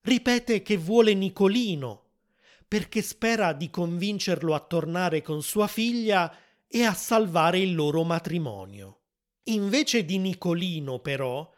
ripete 0.00 0.60
che 0.62 0.76
vuole 0.76 1.14
Nicolino, 1.14 2.06
perché 2.66 3.02
spera 3.02 3.52
di 3.52 3.70
convincerlo 3.70 4.52
a 4.52 4.60
tornare 4.60 5.22
con 5.22 5.42
sua 5.42 5.68
figlia 5.68 6.36
e 6.66 6.82
a 6.82 6.92
salvare 6.92 7.60
il 7.60 7.74
loro 7.74 8.02
matrimonio. 8.02 9.02
Invece 9.44 10.04
di 10.04 10.18
Nicolino, 10.18 10.98
però, 10.98 11.48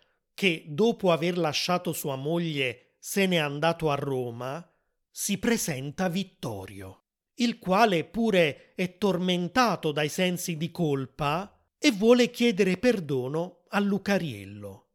che 0.40 0.64
dopo 0.68 1.12
aver 1.12 1.36
lasciato 1.36 1.92
sua 1.92 2.16
moglie 2.16 2.94
se 2.98 3.26
n'è 3.26 3.36
andato 3.36 3.90
a 3.90 3.94
Roma, 3.94 4.66
si 5.10 5.36
presenta 5.36 6.08
Vittorio, 6.08 7.02
il 7.34 7.58
quale 7.58 8.04
pure 8.04 8.72
è 8.74 8.96
tormentato 8.96 9.92
dai 9.92 10.08
sensi 10.08 10.56
di 10.56 10.70
colpa 10.70 11.62
e 11.76 11.90
vuole 11.90 12.30
chiedere 12.30 12.78
perdono 12.78 13.64
a 13.68 13.80
Lucariello. 13.80 14.86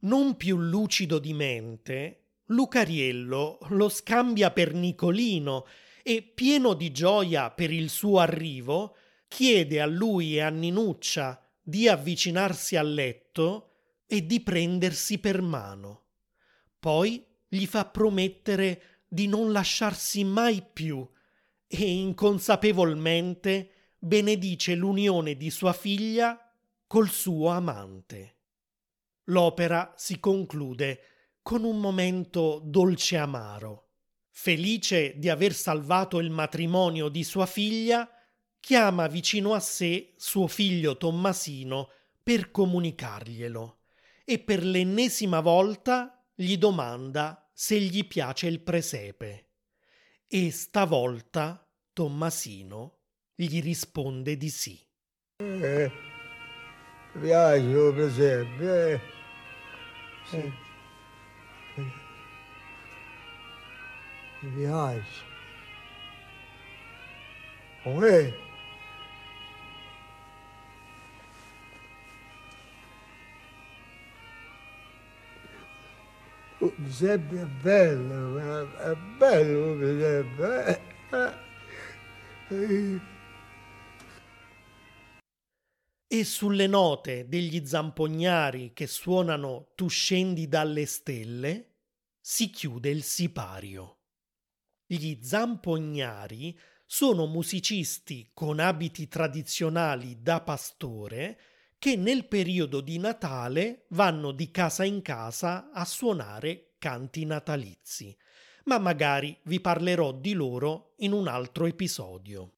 Non 0.00 0.36
più 0.36 0.58
lucido 0.58 1.20
di 1.20 1.34
mente, 1.34 2.24
Lucariello 2.46 3.60
lo 3.68 3.88
scambia 3.88 4.50
per 4.50 4.74
Nicolino 4.74 5.66
e, 6.02 6.20
pieno 6.22 6.74
di 6.74 6.90
gioia 6.90 7.52
per 7.52 7.70
il 7.70 7.90
suo 7.90 8.18
arrivo, 8.18 8.96
chiede 9.28 9.80
a 9.80 9.86
lui 9.86 10.34
e 10.34 10.40
a 10.40 10.48
Ninuccia 10.48 11.40
di 11.62 11.86
avvicinarsi 11.86 12.74
al 12.74 12.92
letto 12.92 13.69
e 14.12 14.26
di 14.26 14.40
prendersi 14.40 15.18
per 15.18 15.40
mano. 15.40 16.06
Poi 16.80 17.24
gli 17.46 17.64
fa 17.64 17.84
promettere 17.84 19.04
di 19.06 19.28
non 19.28 19.52
lasciarsi 19.52 20.24
mai 20.24 20.62
più 20.62 21.08
e 21.68 21.88
inconsapevolmente 21.88 23.94
benedice 24.00 24.74
l'unione 24.74 25.36
di 25.36 25.48
sua 25.50 25.72
figlia 25.72 26.36
col 26.88 27.08
suo 27.08 27.50
amante. 27.50 28.38
L'opera 29.26 29.94
si 29.96 30.18
conclude 30.18 31.02
con 31.40 31.62
un 31.62 31.78
momento 31.78 32.60
dolce 32.64 33.16
amaro. 33.16 33.90
Felice 34.30 35.16
di 35.18 35.28
aver 35.28 35.54
salvato 35.54 36.18
il 36.18 36.30
matrimonio 36.30 37.08
di 37.08 37.22
sua 37.22 37.46
figlia, 37.46 38.10
chiama 38.58 39.06
vicino 39.06 39.54
a 39.54 39.60
sé 39.60 40.14
suo 40.16 40.48
figlio 40.48 40.96
Tommasino 40.96 41.90
per 42.24 42.50
comunicarglielo 42.50 43.74
e 44.30 44.38
per 44.38 44.62
l'ennesima 44.62 45.40
volta 45.40 46.24
gli 46.32 46.56
domanda 46.56 47.50
se 47.52 47.80
gli 47.80 48.06
piace 48.06 48.46
il 48.46 48.60
presepe. 48.60 49.48
E 50.28 50.52
stavolta 50.52 51.68
Tommasino 51.92 53.00
gli 53.34 53.60
risponde 53.60 54.36
di 54.36 54.48
sì. 54.48 54.78
Eh, 55.38 55.90
mi 57.14 57.22
piace 57.22 57.58
il 57.58 57.92
presepe, 57.92 58.92
eh. 58.92 59.00
Sì. 60.26 60.52
Mi 64.42 64.52
piace. 64.54 65.24
Oh, 67.82 68.06
eh. 68.06 68.49
Giuseppe 76.60 77.40
è 77.40 77.46
bello, 77.46 78.68
è 78.76 78.94
bello 79.16 79.78
Giuseppe. 79.78 80.80
E 86.06 86.24
sulle 86.24 86.66
note 86.66 87.28
degli 87.28 87.64
zampognari 87.64 88.74
che 88.74 88.86
suonano 88.86 89.72
Tu 89.74 89.88
scendi 89.88 90.48
dalle 90.48 90.84
stelle, 90.84 91.76
si 92.20 92.50
chiude 92.50 92.90
il 92.90 93.04
sipario. 93.04 94.00
Gli 94.84 95.18
zampognari 95.22 96.58
sono 96.84 97.24
musicisti 97.24 98.32
con 98.34 98.58
abiti 98.58 99.08
tradizionali 99.08 100.20
da 100.20 100.42
pastore 100.42 101.38
che 101.80 101.96
nel 101.96 102.26
periodo 102.26 102.82
di 102.82 102.98
Natale 102.98 103.86
vanno 103.88 104.32
di 104.32 104.50
casa 104.50 104.84
in 104.84 105.00
casa 105.00 105.70
a 105.72 105.86
suonare 105.86 106.74
canti 106.78 107.24
natalizi, 107.24 108.14
ma 108.64 108.78
magari 108.78 109.34
vi 109.44 109.60
parlerò 109.60 110.12
di 110.12 110.34
loro 110.34 110.92
in 110.98 111.12
un 111.12 111.26
altro 111.26 111.64
episodio. 111.64 112.52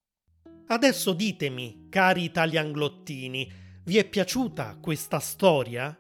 Adesso 0.66 1.12
ditemi, 1.12 1.86
cari 1.88 2.24
italianglottini, 2.24 3.48
vi 3.84 3.96
è 3.96 4.08
piaciuta 4.08 4.78
questa 4.80 5.20
storia? 5.20 5.96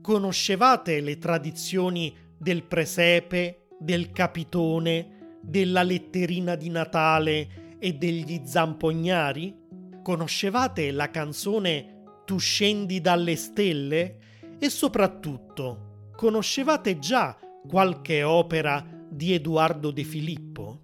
Conoscevate 0.00 1.00
le 1.00 1.18
tradizioni 1.18 2.16
del 2.38 2.62
presepe, 2.62 3.66
del 3.80 4.12
capitone, 4.12 5.38
della 5.42 5.82
letterina 5.82 6.54
di 6.54 6.70
Natale 6.70 7.76
e 7.80 7.94
degli 7.94 8.42
zampognari? 8.44 9.52
Conoscevate 10.00 10.92
la 10.92 11.10
canzone 11.10 11.91
tu 12.24 12.38
scendi 12.38 13.00
dalle 13.00 13.36
stelle? 13.36 14.18
E 14.58 14.68
soprattutto, 14.68 16.10
conoscevate 16.16 16.98
già 16.98 17.36
qualche 17.68 18.22
opera 18.22 18.84
di 19.08 19.32
Edoardo 19.32 19.90
De 19.90 20.04
Filippo? 20.04 20.80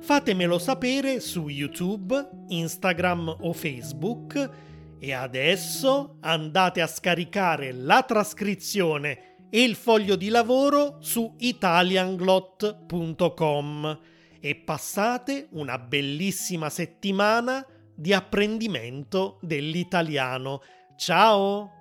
Fatemelo 0.00 0.58
sapere 0.58 1.20
su 1.20 1.48
YouTube, 1.48 2.28
Instagram 2.48 3.36
o 3.40 3.52
Facebook 3.52 4.50
e 4.98 5.12
adesso 5.12 6.16
andate 6.20 6.80
a 6.80 6.86
scaricare 6.86 7.72
la 7.72 8.02
trascrizione 8.02 9.36
e 9.50 9.62
il 9.62 9.74
foglio 9.74 10.16
di 10.16 10.28
lavoro 10.28 10.96
su 11.00 11.34
italianglot.com 11.38 14.00
e 14.40 14.56
passate 14.56 15.48
una 15.52 15.78
bellissima 15.78 16.70
settimana 16.70 17.64
di 17.94 18.14
apprendimento 18.14 19.38
dell'italiano 19.42 20.62
Ciao! 21.00 21.79